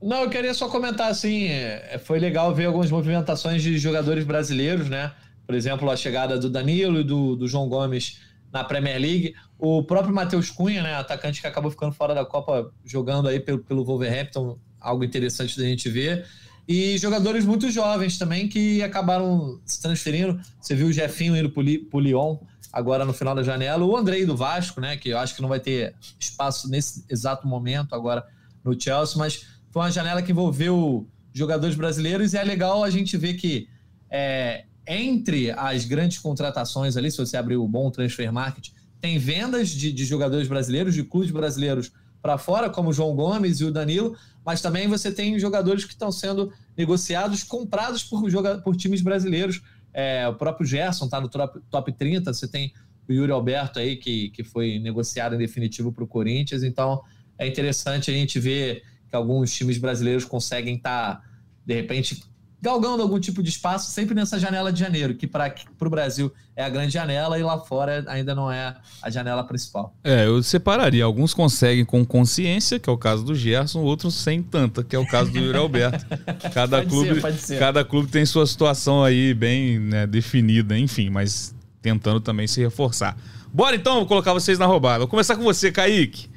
[0.00, 4.88] Não, eu queria só comentar assim, é, foi legal ver algumas movimentações de jogadores brasileiros,
[4.88, 5.10] né?
[5.44, 8.20] Por exemplo, a chegada do Danilo e do, do João Gomes
[8.52, 9.34] na Premier League.
[9.58, 10.94] O próprio Matheus Cunha, né?
[10.94, 15.64] Atacante que acabou ficando fora da Copa jogando aí pelo, pelo Wolverhampton, algo interessante da
[15.64, 16.24] gente ver.
[16.68, 20.38] E jogadores muito jovens também que acabaram se transferindo.
[20.60, 22.36] Você viu o Jefinho indo pro, Lyon
[22.70, 23.82] agora no final da janela.
[23.86, 24.94] O Andrei do Vasco, né?
[24.98, 28.22] Que eu acho que não vai ter espaço nesse exato momento agora
[28.62, 33.16] no Chelsea, mas foi uma janela que envolveu jogadores brasileiros e é legal a gente
[33.16, 33.66] ver que
[34.10, 38.68] é, entre as grandes contratações ali, se você abrir o bom transfer market,
[39.00, 43.60] tem vendas de, de jogadores brasileiros, de clubes brasileiros para fora, como o João Gomes
[43.60, 48.22] e o Danilo, mas também você tem jogadores que estão sendo negociados, comprados por,
[48.62, 49.62] por times brasileiros.
[49.92, 52.72] É, o próprio Gerson está no top, top 30, você tem
[53.08, 57.02] o Yuri Alberto aí, que, que foi negociado em definitivo para o Corinthians, então
[57.38, 61.22] é interessante a gente ver que alguns times brasileiros conseguem estar,
[61.64, 62.22] de repente,
[62.60, 66.64] galgando algum tipo de espaço sempre nessa janela de janeiro, que para o Brasil é
[66.64, 69.94] a grande janela e lá fora ainda não é a janela principal.
[70.02, 71.04] É, eu separaria.
[71.04, 74.98] Alguns conseguem com consciência, que é o caso do Gerson, outros sem tanta, que é
[74.98, 76.04] o caso do Yuri Alberto.
[76.52, 77.58] Cada Pode clube, ser, pode ser.
[77.58, 83.16] cada clube tem sua situação aí bem né, definida, enfim, mas tentando também se reforçar.
[83.52, 84.98] Bora então, vou colocar vocês na roubada.
[85.00, 86.28] Vou começar com você, Kaique.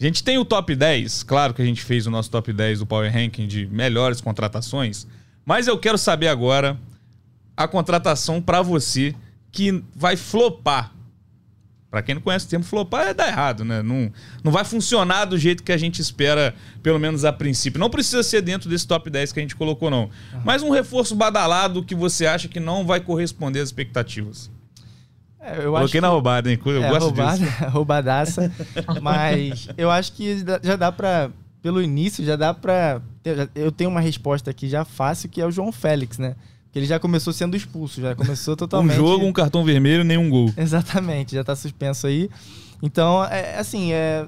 [0.00, 2.80] A gente tem o top 10, claro que a gente fez o nosso top 10
[2.80, 5.06] do Power Ranking de melhores contratações,
[5.44, 6.78] mas eu quero saber agora
[7.56, 9.14] a contratação pra você
[9.50, 10.92] que vai flopar.
[11.90, 13.82] Pra quem não conhece o termo flopar, é dar errado, né?
[13.82, 14.10] Não,
[14.42, 17.78] não vai funcionar do jeito que a gente espera, pelo menos a princípio.
[17.78, 20.08] Não precisa ser dentro desse top 10 que a gente colocou, não.
[20.42, 24.50] Mas um reforço badalado que você acha que não vai corresponder às expectativas.
[25.38, 26.58] É, eu acho Coloquei na roubada, hein?
[26.64, 27.64] Eu é, gosto roubada, disso.
[27.68, 28.52] roubadaça.
[29.02, 31.30] mas eu acho que já dá pra.
[31.62, 33.00] Pelo início, já dá pra.
[33.54, 36.34] eu tenho uma resposta aqui já fácil, que é o João Félix, né?
[36.72, 38.96] Que ele já começou sendo expulso, já começou Um totalmente.
[38.96, 40.52] jogo, um cartão vermelho, nenhum gol.
[40.56, 42.28] Exatamente, já tá suspenso aí.
[42.82, 44.26] Então, é assim, é,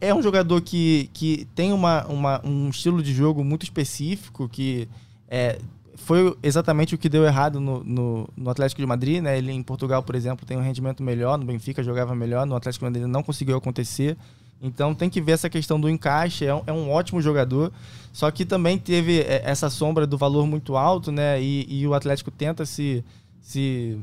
[0.00, 4.88] é um jogador que, que tem uma, uma- um estilo de jogo muito específico, que
[5.28, 5.58] é,
[5.96, 9.36] foi exatamente o que deu errado no, no, no Atlético de Madrid, né?
[9.36, 12.86] Ele em Portugal, por exemplo, tem um rendimento melhor, no Benfica jogava melhor, no Atlético
[12.86, 14.16] de Madrid não conseguiu acontecer.
[14.62, 17.72] Então tem que ver essa questão do encaixe, é um, é um ótimo jogador,
[18.12, 21.40] só que também teve é, essa sombra do valor muito alto, né?
[21.40, 23.02] E, e o Atlético tenta se,
[23.40, 23.98] se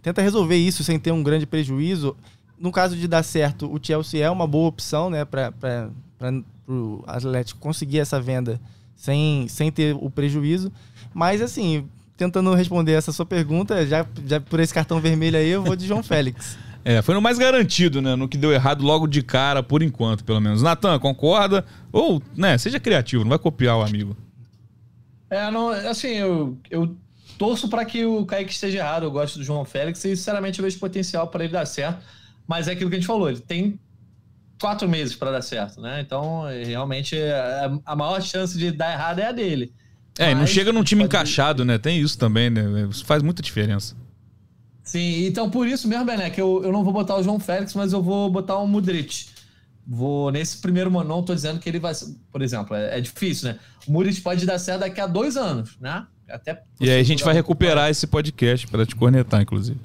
[0.00, 2.16] tenta resolver isso sem ter um grande prejuízo.
[2.58, 5.52] No caso de dar certo, o Chelsea é uma boa opção, né, para
[6.68, 8.60] o Atlético conseguir essa venda
[8.94, 10.70] sem, sem ter o prejuízo.
[11.12, 15.64] Mas, assim, tentando responder essa sua pergunta, já, já por esse cartão vermelho aí, eu
[15.64, 16.56] vou de João Félix.
[16.84, 18.16] É, foi no mais garantido, né?
[18.16, 20.62] No que deu errado logo de cara, por enquanto, pelo menos.
[20.62, 21.64] Natan, concorda?
[21.92, 24.16] Ou, né, seja criativo, não vai copiar o amigo.
[25.30, 26.96] É, não, assim, eu, eu
[27.38, 29.04] torço para que o Kaique esteja errado.
[29.04, 32.04] Eu gosto do João Félix e, sinceramente, eu vejo potencial para ele dar certo.
[32.46, 33.78] Mas é aquilo que a gente falou, ele tem
[34.60, 36.00] quatro meses para dar certo, né?
[36.00, 39.72] Então, é, realmente, a, a maior chance de dar errado é a dele.
[40.18, 41.78] É, e não Mas chega num time pode- encaixado, né?
[41.78, 42.88] Tem isso também, né?
[42.90, 43.96] Isso faz muita diferença.
[44.82, 47.74] Sim, então por isso mesmo, Bené, que eu, eu não vou botar o João Félix,
[47.74, 49.30] mas eu vou botar o Mudrit.
[49.86, 51.92] Vou, nesse primeiro momento, não tô dizendo que ele vai.
[52.30, 53.58] Por exemplo, é, é difícil, né?
[53.86, 56.06] O Mudrit pode dar certo daqui a dois anos, né?
[56.28, 59.80] Até E aí a gente vai recuperar esse podcast para te cornetar, inclusive.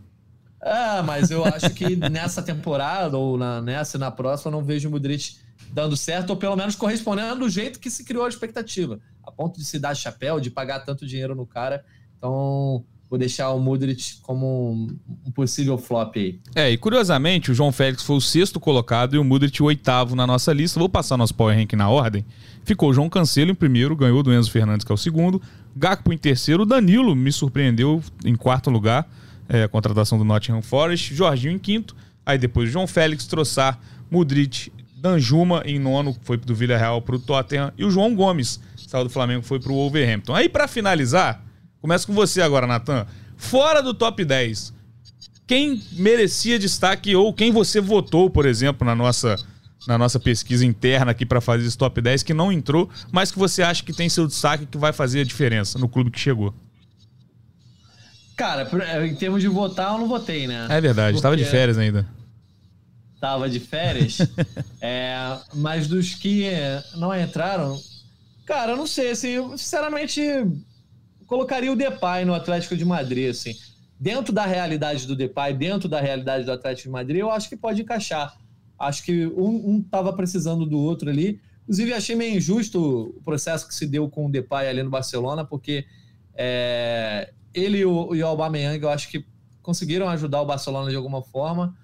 [0.61, 4.63] É, mas eu acho que nessa temporada, ou na, nessa e na próxima, eu não
[4.63, 5.37] vejo o Mudrit
[5.71, 8.99] dando certo, ou pelo menos correspondendo do jeito que se criou a expectativa.
[9.23, 11.83] A ponto de se dar chapéu, de pagar tanto dinheiro no cara.
[12.17, 14.87] Então, vou deixar o Mudrit como
[15.25, 16.39] um, possível flop aí.
[16.55, 20.15] É, e curiosamente, o João Félix foi o sexto colocado e o Mudrit o oitavo
[20.15, 20.79] na nossa lista.
[20.79, 22.25] Vou passar nosso Power Rank na ordem.
[22.63, 25.41] Ficou o João Cancelo em primeiro, ganhou do Enzo Fernandes, que é o segundo.
[25.75, 26.63] Gakpo em terceiro.
[26.63, 29.07] O Danilo me surpreendeu em quarto lugar,
[29.47, 31.13] é, a contratação do Nottingham Forest.
[31.15, 31.95] Jorginho em quinto.
[32.25, 33.79] Aí depois João Félix, Troçar,
[34.11, 37.71] Mudrit, Danjuma em nono, foi do Villarreal pro Tottenham.
[37.77, 40.35] E o João Gomes, saiu do Flamengo, foi pro Wolverhampton.
[40.35, 41.46] Aí para finalizar,
[41.82, 43.05] Começa com você agora, Natan.
[43.36, 44.73] Fora do top 10,
[45.45, 49.38] quem merecia destaque ou quem você votou, por exemplo, na nossa,
[49.88, 53.39] na nossa pesquisa interna aqui para fazer esse top 10 que não entrou, mas que
[53.39, 56.53] você acha que tem seu destaque que vai fazer a diferença no clube que chegou?
[58.36, 58.69] Cara,
[59.07, 60.67] em termos de votar, eu não votei, né?
[60.69, 62.05] É verdade, estava de férias ainda.
[63.19, 64.19] Tava de férias.
[64.82, 66.45] é, mas dos que
[66.95, 67.82] não entraram,
[68.45, 70.21] cara, eu não sei, assim, eu, sinceramente
[71.28, 73.53] colocaria o Depay no Atlético de Madrid, assim.
[73.99, 77.57] Dentro da realidade do Depay, dentro da realidade do Atlético de Madrid, eu acho que
[77.57, 78.36] pode encaixar.
[78.80, 81.39] Acho que um, um tava precisando do outro ali.
[81.63, 85.43] Inclusive, achei meio injusto o processo que se deu com o Depay ali no Barcelona,
[85.43, 85.86] porque
[86.34, 89.25] é, ele e o, e o Aubameyang, eu acho que
[89.61, 91.75] conseguiram ajudar o Barcelona de alguma forma.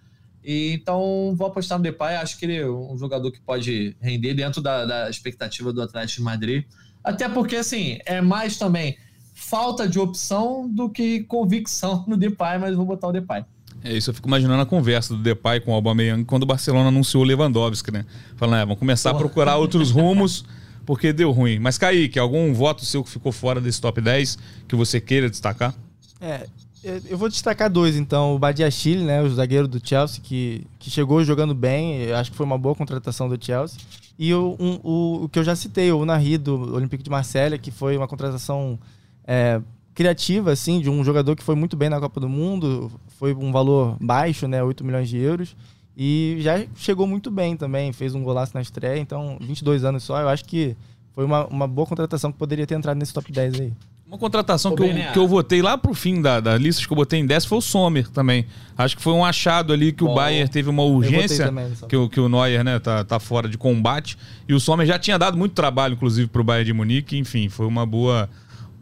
[0.44, 2.16] E, então, vou apostar no Depay.
[2.16, 6.20] Acho que ele é um jogador que pode render dentro da, da expectativa do Atlético
[6.20, 6.66] de Madrid.
[7.04, 8.96] Até porque, assim, é mais também
[9.34, 13.44] falta de opção do que convicção no Depay, mas vou botar o Depay.
[13.84, 16.88] É isso, eu fico imaginando a conversa do Depay com o Aubameyang quando o Barcelona
[16.88, 18.06] anunciou o Lewandowski, né?
[18.38, 20.46] Falando, é, vamos começar a procurar outros rumos
[20.86, 21.60] porque deu ruim.
[21.60, 25.74] Mas, Kaique, algum voto seu que ficou fora desse top 10 que você queira destacar?
[26.22, 26.48] É,
[26.84, 28.36] eu vou destacar dois, então.
[28.36, 32.38] O Badiachile, né, o zagueiro do Chelsea, que, que chegou jogando bem, eu acho que
[32.38, 33.80] foi uma boa contratação do Chelsea.
[34.18, 37.58] E o, um, o, o que eu já citei, o Unari do Olympique de Marselha,
[37.58, 38.78] que foi uma contratação
[39.26, 39.62] é,
[39.94, 43.52] criativa, assim, de um jogador que foi muito bem na Copa do Mundo, foi um
[43.52, 45.56] valor baixo, né, 8 milhões de euros.
[45.96, 50.20] E já chegou muito bem também, fez um golaço na estreia, então 22 anos só,
[50.20, 50.76] eu acho que
[51.14, 53.74] foi uma, uma boa contratação que poderia ter entrado nesse top 10 aí.
[54.14, 56.96] Uma contratação que eu, que eu votei lá pro fim da, da lista que eu
[56.96, 58.46] botei em 10 foi o Sommer também.
[58.78, 61.52] Acho que foi um achado ali que Bom, o Bayern teve uma urgência,
[61.90, 64.16] que, o, que o Neuer né, tá, tá fora de combate.
[64.48, 67.18] E o Sommer já tinha dado muito trabalho, inclusive, pro Bayern de Munique.
[67.18, 68.30] Enfim, foi uma boa,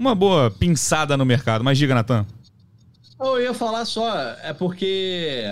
[0.01, 1.63] uma boa pinçada no mercado.
[1.63, 2.25] Mas diga, Natan.
[3.19, 5.43] Eu ia falar só, é porque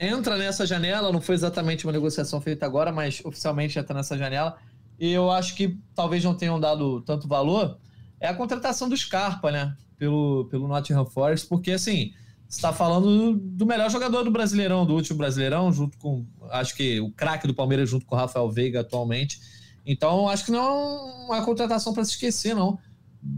[0.00, 4.56] entra nessa janela, não foi exatamente uma negociação feita agora, mas oficialmente entra nessa janela.
[4.98, 7.78] E eu acho que talvez não tenham dado tanto valor
[8.20, 9.76] é a contratação do Scarpa, né?
[9.96, 12.12] Pelo, pelo Nottingham Forest, porque assim,
[12.48, 17.10] está falando do melhor jogador do Brasileirão, do último Brasileirão, junto com, acho que o
[17.10, 19.40] craque do Palmeiras, junto com o Rafael Veiga atualmente.
[19.84, 22.78] Então, acho que não é uma contratação para se esquecer, não.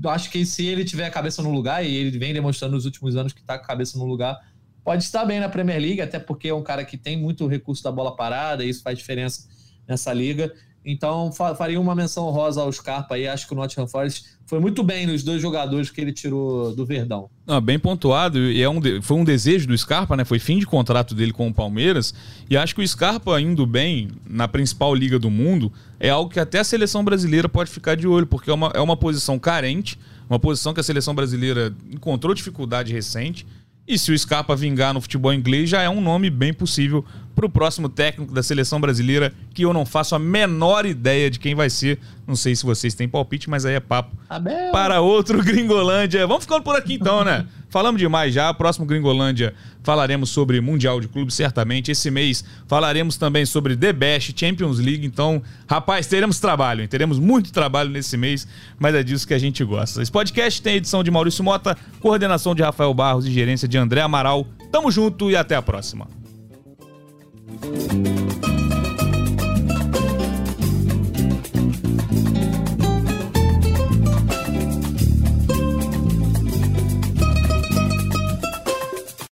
[0.07, 3.17] Acho que se ele tiver a cabeça no lugar, e ele vem demonstrando nos últimos
[3.17, 4.39] anos que está com a cabeça no lugar,
[4.85, 7.83] pode estar bem na Premier League, até porque é um cara que tem muito recurso
[7.83, 9.49] da bola parada, e isso faz diferença
[9.87, 10.53] nessa liga.
[10.85, 13.29] Então, faria uma menção rosa ao Scarpa aí.
[13.29, 16.87] Acho que o Nottingham Forest foi muito bem nos dois jogadores que ele tirou do
[16.87, 17.29] Verdão.
[17.47, 18.39] Ah, bem pontuado.
[18.39, 20.25] E é um foi um desejo do Scarpa, né?
[20.25, 22.15] Foi fim de contrato dele com o Palmeiras.
[22.49, 26.41] E acho que o Scarpa indo bem na principal liga do mundo é algo que
[26.41, 29.99] até a seleção brasileira pode ficar de olho, porque é uma, é uma posição carente,
[30.29, 33.47] uma posição que a seleção brasileira encontrou dificuldade recente.
[33.91, 37.45] E se o Scarpa vingar no futebol inglês, já é um nome bem possível para
[37.45, 41.57] o próximo técnico da seleção brasileira, que eu não faço a menor ideia de quem
[41.57, 41.99] vai ser.
[42.25, 44.71] Não sei se vocês têm palpite, mas aí é papo Abel.
[44.71, 46.25] para outro Gringolândia.
[46.25, 47.45] Vamos ficando por aqui então, né?
[47.71, 48.53] Falamos demais já.
[48.53, 51.91] Próximo Gringolândia falaremos sobre Mundial de Clubes, certamente.
[51.91, 55.07] Esse mês falaremos também sobre The Best, Champions League.
[55.07, 56.89] Então, rapaz, teremos trabalho, hein?
[56.89, 58.47] teremos muito trabalho nesse mês,
[58.79, 60.03] mas é disso que a gente gosta.
[60.03, 64.01] Esse podcast tem edição de Maurício Mota, coordenação de Rafael Barros e gerência de André
[64.01, 64.47] Amaral.
[64.71, 66.09] Tamo junto e até a próxima.